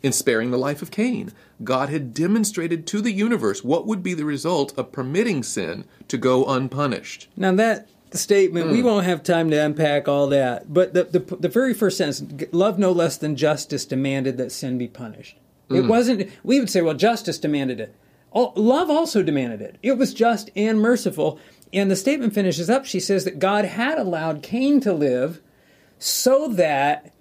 In 0.02 0.10
sparing 0.10 0.50
the 0.50 0.58
life 0.58 0.82
of 0.82 0.90
Cain, 0.90 1.30
God 1.62 1.88
had 1.88 2.12
demonstrated 2.12 2.88
to 2.88 3.00
the 3.00 3.12
universe 3.12 3.62
what 3.62 3.86
would 3.86 4.02
be 4.02 4.14
the 4.14 4.24
result 4.24 4.76
of 4.76 4.90
permitting 4.90 5.44
sin 5.44 5.84
to 6.08 6.18
go 6.18 6.44
unpunished. 6.44 7.28
Now 7.36 7.54
that 7.54 7.88
statement, 8.16 8.66
Hmm. 8.66 8.72
we 8.72 8.82
won't 8.82 9.04
have 9.06 9.22
time 9.22 9.50
to 9.50 9.56
unpack 9.56 10.08
all 10.08 10.26
that. 10.28 10.72
But 10.72 10.94
the, 10.94 11.04
the 11.04 11.36
the 11.36 11.48
very 11.48 11.74
first 11.74 11.96
sentence, 11.98 12.22
love 12.52 12.78
no 12.78 12.92
less 12.92 13.16
than 13.16 13.36
justice 13.36 13.84
demanded 13.84 14.36
that 14.38 14.52
sin 14.52 14.78
be 14.78 14.88
punished. 14.88 15.36
Hmm. 15.68 15.76
It 15.76 15.86
wasn't. 15.86 16.30
We 16.44 16.60
would 16.60 16.70
say, 16.70 16.82
well, 16.82 16.94
justice 16.94 17.38
demanded 17.38 17.80
it. 17.80 17.94
Oh, 18.34 18.52
love 18.56 18.88
also 18.90 19.22
demanded 19.22 19.60
it. 19.60 19.76
It 19.82 19.98
was 19.98 20.14
just 20.14 20.50
and 20.56 20.80
merciful. 20.80 21.38
And 21.72 21.90
the 21.90 21.96
statement 21.96 22.34
finishes 22.34 22.68
up. 22.70 22.84
She 22.86 23.00
says 23.00 23.24
that 23.24 23.38
God 23.38 23.64
had 23.64 23.98
allowed 23.98 24.42
Cain 24.42 24.80
to 24.80 24.92
live 24.92 25.40
so 25.98 26.48
that 26.48 27.12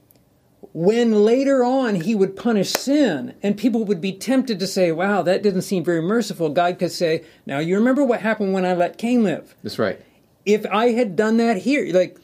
when 0.73 1.25
later 1.25 1.63
on 1.63 1.95
he 1.95 2.15
would 2.15 2.35
punish 2.35 2.69
sin 2.69 3.33
and 3.43 3.57
people 3.57 3.83
would 3.83 3.99
be 3.99 4.13
tempted 4.13 4.59
to 4.59 4.67
say, 4.67 4.91
wow, 4.91 5.21
that 5.21 5.43
didn't 5.43 5.63
seem 5.63 5.83
very 5.83 6.01
merciful, 6.01 6.49
God 6.49 6.79
could 6.79 6.91
say, 6.91 7.23
now 7.45 7.59
you 7.59 7.75
remember 7.75 8.03
what 8.05 8.21
happened 8.21 8.53
when 8.53 8.65
I 8.65 8.73
let 8.73 8.97
Cain 8.97 9.23
live 9.23 9.55
That's 9.63 9.79
right. 9.79 9.99
If 10.45 10.65
I 10.65 10.91
had 10.91 11.15
done 11.15 11.37
that 11.37 11.57
here, 11.57 11.91
like, 11.93 12.19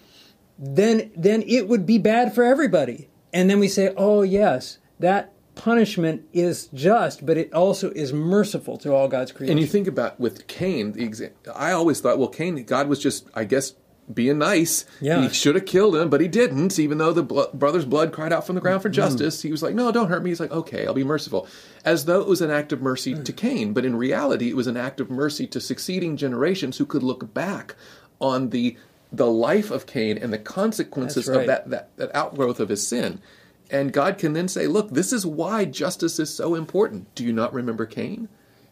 then 0.58 1.12
then 1.16 1.44
it 1.48 1.68
would 1.68 1.86
be 1.86 1.98
bad 1.98 2.34
for 2.34 2.44
everybody. 2.44 3.10
And 3.34 3.50
then 3.50 3.60
we 3.60 3.68
say, 3.68 3.94
oh 3.98 4.22
yes, 4.24 4.80
that 5.00 5.34
punishment 5.56 6.24
is 6.34 6.68
just, 6.74 7.26
but 7.26 7.38
it 7.38 7.54
also 7.54 7.92
is 7.92 8.14
merciful 8.14 8.78
to 8.78 8.94
all 8.94 9.08
God's 9.08 9.32
creation. 9.32 9.52
And 9.52 9.60
you 9.60 9.68
think 9.68 9.88
about 9.88 10.20
with 10.20 10.48
Cain, 10.48 10.94
the 10.94 11.08
exa- 11.08 11.32
I 11.56 11.72
always 11.72 12.00
thought, 12.00 12.18
well, 12.18 12.30
Cain, 12.30 12.64
God 12.64 12.88
was 12.88 13.00
just, 13.00 13.28
I 13.36 13.44
guess, 13.44 13.74
being 14.12 14.38
nice. 14.38 14.86
Yeah. 15.02 15.22
He 15.22 15.30
should 15.30 15.56
have 15.56 15.66
killed 15.66 15.96
him, 15.96 16.10
but 16.10 16.22
he 16.22 16.28
didn't. 16.30 16.80
Even 16.80 16.98
though 16.98 17.12
the 17.12 17.24
blo- 17.24 17.50
brother's 17.54 17.86
blood 17.86 18.14
cried 18.14 18.32
out 18.32 18.46
from 18.46 18.56
the 18.56 18.62
ground 18.62 18.82
for 18.82 18.88
mm-hmm. 18.88 18.96
justice, 18.96 19.42
he 19.42 19.52
was 19.52 19.62
like, 19.62 19.76
no, 19.76 19.92
don't 19.92 20.08
hurt 20.08 20.24
me. 20.24 20.30
He's 20.30 20.40
like, 20.40 20.52
okay, 20.52 20.88
I'll 20.88 20.94
be 20.94 21.04
merciful. 21.04 21.48
As 21.84 22.06
though 22.06 22.22
it 22.22 22.28
was 22.28 22.42
an 22.42 22.50
act 22.50 22.72
of 22.72 22.82
mercy 22.82 23.14
to 23.16 23.34
mm. 23.34 23.36
Cain, 23.36 23.74
but 23.74 23.84
in 23.84 23.98
reality, 23.98 24.50
it 24.50 24.56
was 24.56 24.68
an 24.68 24.78
act 24.78 25.02
of 25.02 25.10
mercy 25.10 25.46
to 25.48 25.60
succeeding 25.60 26.16
generations 26.16 26.78
who 26.78 26.86
could 26.86 27.04
look 27.04 27.34
back 27.34 27.76
on 28.20 28.50
the 28.50 28.78
the 29.12 29.28
life 29.28 29.72
of 29.72 29.86
Cain 29.86 30.18
and 30.18 30.34
the 30.34 30.38
consequences 30.38 31.28
right. 31.28 31.42
of 31.42 31.48
that, 31.48 31.70
that 31.70 31.98
that 31.98 32.16
outgrowth 32.16 32.60
of 32.60 32.70
his 32.70 32.86
sin. 32.86 33.22
And 33.70 33.92
God 33.92 34.18
can 34.18 34.34
then 34.34 34.48
say, 34.48 34.68
look, 34.68 34.92
this 34.92 35.12
is 35.12 35.26
why 35.26 35.66
justice 35.66 36.20
is 36.20 36.34
so 36.34 36.56
important. 36.56 37.14
Do 37.16 37.24
you 37.26 37.34
not 37.34 37.54
remember 37.54 37.86
Cain? 37.86 38.30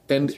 And 0.10 0.38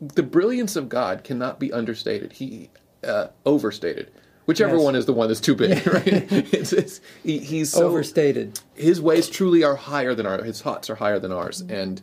the 0.00 0.22
brilliance 0.22 0.76
of 0.76 0.88
God 0.88 1.24
cannot 1.24 1.58
be 1.58 1.72
understated. 1.72 2.32
He 2.34 2.70
uh, 3.02 3.28
overstated. 3.44 4.12
Whichever 4.46 4.76
Yes. 4.76 4.84
one 4.84 4.94
is 4.94 5.06
the 5.06 5.12
one 5.12 5.28
that's 5.28 5.40
too 5.40 5.54
big, 5.54 5.86
right? 5.92 6.06
it's, 6.52 6.72
it's, 6.72 7.00
he, 7.22 7.38
he's 7.38 7.72
so 7.72 7.88
Overstated. 7.88 8.60
his 8.74 9.00
ways 9.00 9.28
truly 9.28 9.64
are 9.64 9.76
higher 9.76 10.14
than 10.14 10.26
ours. 10.26 10.44
His 10.44 10.60
thoughts 10.62 10.90
are 10.90 10.96
higher 10.96 11.18
than 11.18 11.32
ours, 11.32 11.62
and 11.62 12.02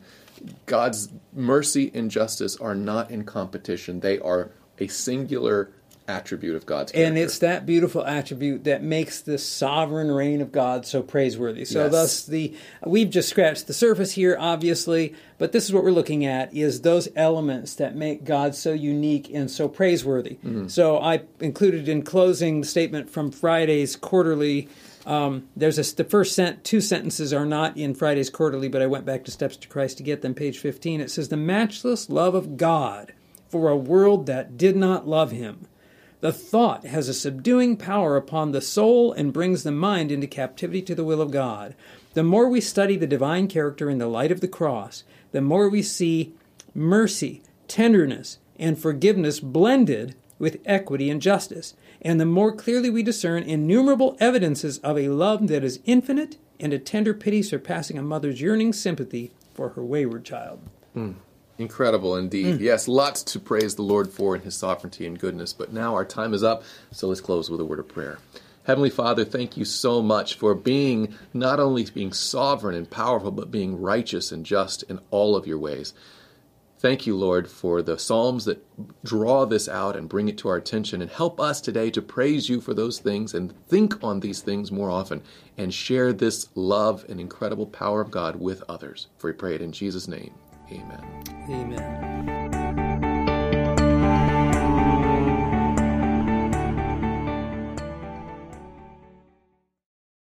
God's 0.65 1.09
mercy 1.33 1.91
and 1.93 2.09
justice 2.09 2.55
are 2.57 2.73
not 2.73 3.11
in 3.11 3.23
competition. 3.25 3.99
They 3.99 4.17
are 4.19 4.51
a 4.79 4.87
singular 4.87 5.71
attribute 6.07 6.55
of 6.55 6.65
God's 6.65 6.91
character. 6.91 7.07
And 7.07 7.17
it's 7.17 7.39
that 7.39 7.65
beautiful 7.65 8.05
attribute 8.05 8.63
that 8.65 8.83
makes 8.83 9.21
the 9.21 9.37
sovereign 9.37 10.11
reign 10.11 10.41
of 10.41 10.51
God 10.51 10.85
so 10.85 11.01
praiseworthy. 11.01 11.65
So 11.65 11.83
Yes. 11.83 11.91
thus 11.91 12.25
the 12.25 12.53
we've 12.85 13.09
just 13.09 13.29
scratched 13.29 13.67
the 13.67 13.73
surface 13.73 14.13
here 14.13 14.35
obviously, 14.39 15.13
but 15.37 15.51
this 15.51 15.65
is 15.65 15.73
what 15.73 15.83
we're 15.83 15.91
looking 15.91 16.25
at 16.25 16.53
is 16.53 16.81
those 16.81 17.07
elements 17.15 17.75
that 17.75 17.95
make 17.95 18.23
God 18.23 18.55
so 18.55 18.73
unique 18.73 19.29
and 19.33 19.49
so 19.49 19.67
praiseworthy. 19.67 20.37
So 20.67 20.97
I 20.97 21.21
included 21.39 21.87
in 21.87 22.01
closing 22.03 22.61
the 22.61 22.67
statement 22.67 23.09
from 23.09 23.31
Friday's 23.31 23.95
quarterly 23.95 24.67
um, 25.05 25.47
there's 25.55 25.79
a, 25.79 25.95
the 25.95 26.03
first 26.03 26.35
sent, 26.35 26.63
two 26.63 26.79
sentences 26.81 27.33
are 27.33 27.45
not 27.45 27.75
in 27.75 27.95
Friday's 27.95 28.29
quarterly, 28.29 28.67
but 28.67 28.81
I 28.83 28.87
went 28.87 29.03
back 29.05 29.25
to 29.25 29.31
Steps 29.31 29.57
to 29.57 29.67
Christ 29.67 29.97
to 29.97 30.03
get 30.03 30.21
them. 30.21 30.35
Page 30.35 30.59
15. 30.59 31.01
It 31.01 31.09
says, 31.09 31.29
The 31.29 31.37
matchless 31.37 32.09
love 32.09 32.35
of 32.35 32.55
God 32.55 33.13
for 33.49 33.69
a 33.69 33.75
world 33.75 34.27
that 34.27 34.57
did 34.57 34.75
not 34.75 35.07
love 35.07 35.31
him. 35.31 35.67
The 36.21 36.31
thought 36.31 36.85
has 36.85 37.09
a 37.09 37.15
subduing 37.15 37.77
power 37.77 38.15
upon 38.15 38.51
the 38.51 38.61
soul 38.61 39.11
and 39.11 39.33
brings 39.33 39.63
the 39.63 39.71
mind 39.71 40.11
into 40.11 40.27
captivity 40.27 40.83
to 40.83 40.95
the 40.95 41.03
will 41.03 41.19
of 41.19 41.31
God. 41.31 41.75
The 42.13 42.23
more 42.23 42.47
we 42.47 42.61
study 42.61 42.95
the 42.95 43.07
divine 43.07 43.47
character 43.47 43.89
in 43.89 43.97
the 43.97 44.07
light 44.07 44.31
of 44.31 44.39
the 44.39 44.47
cross, 44.47 45.03
the 45.31 45.41
more 45.41 45.67
we 45.67 45.81
see 45.81 46.33
mercy, 46.75 47.41
tenderness, 47.67 48.37
and 48.59 48.77
forgiveness 48.77 49.39
blended 49.39 50.15
with 50.37 50.61
equity 50.65 51.09
and 51.09 51.21
justice, 51.21 51.73
and 52.03 52.19
the 52.19 52.25
more 52.25 52.51
clearly 52.51 52.91
we 52.91 53.01
discern 53.01 53.41
innumerable 53.41 54.15
evidences 54.19 54.77
of 54.79 54.97
a 54.97 55.09
love 55.09 55.47
that 55.47 55.63
is 55.63 55.79
infinite 55.85 56.37
and 56.59 56.71
a 56.71 56.79
tender 56.79 57.15
pity 57.15 57.41
surpassing 57.41 57.97
a 57.97 58.03
mother's 58.03 58.41
yearning 58.41 58.73
sympathy 58.73 59.31
for 59.55 59.69
her 59.69 59.83
wayward 59.83 60.23
child. 60.23 60.59
Hmm. 60.93 61.13
Incredible 61.61 62.15
indeed. 62.15 62.55
Mm. 62.55 62.59
Yes, 62.59 62.87
lots 62.87 63.21
to 63.21 63.39
praise 63.39 63.75
the 63.75 63.83
Lord 63.83 64.09
for 64.09 64.35
in 64.35 64.41
his 64.41 64.55
sovereignty 64.55 65.05
and 65.05 65.19
goodness. 65.19 65.53
But 65.53 65.71
now 65.71 65.93
our 65.93 66.03
time 66.03 66.33
is 66.33 66.43
up, 66.43 66.63
so 66.91 67.07
let's 67.07 67.21
close 67.21 67.51
with 67.51 67.61
a 67.61 67.65
word 67.65 67.77
of 67.77 67.87
prayer. 67.87 68.17
Heavenly 68.63 68.89
Father, 68.89 69.23
thank 69.23 69.57
you 69.57 69.65
so 69.65 70.01
much 70.01 70.33
for 70.33 70.55
being 70.55 71.13
not 71.35 71.59
only 71.59 71.83
being 71.85 72.13
sovereign 72.13 72.73
and 72.73 72.89
powerful, 72.89 73.29
but 73.29 73.51
being 73.51 73.79
righteous 73.79 74.31
and 74.31 74.43
just 74.43 74.81
in 74.83 74.99
all 75.11 75.35
of 75.35 75.45
your 75.45 75.59
ways. 75.59 75.93
Thank 76.79 77.05
you, 77.05 77.15
Lord, 77.15 77.47
for 77.47 77.83
the 77.83 77.99
Psalms 77.99 78.45
that 78.45 78.65
draw 79.03 79.45
this 79.45 79.69
out 79.69 79.95
and 79.95 80.09
bring 80.09 80.27
it 80.29 80.39
to 80.39 80.49
our 80.49 80.55
attention 80.55 80.99
and 81.03 81.11
help 81.11 81.39
us 81.39 81.61
today 81.61 81.91
to 81.91 82.01
praise 82.01 82.49
you 82.49 82.59
for 82.59 82.73
those 82.73 82.97
things 82.97 83.35
and 83.35 83.53
think 83.67 84.03
on 84.03 84.19
these 84.19 84.41
things 84.41 84.71
more 84.71 84.89
often 84.89 85.21
and 85.59 85.71
share 85.71 86.11
this 86.11 86.49
love 86.55 87.05
and 87.07 87.19
incredible 87.19 87.67
power 87.67 88.01
of 88.01 88.09
God 88.09 88.37
with 88.37 88.63
others. 88.67 89.09
For 89.19 89.27
we 89.27 89.33
pray 89.33 89.53
it 89.53 89.61
in 89.61 89.71
Jesus' 89.71 90.07
name. 90.07 90.33
Amen. 90.71 91.03
Amen. 91.49 92.60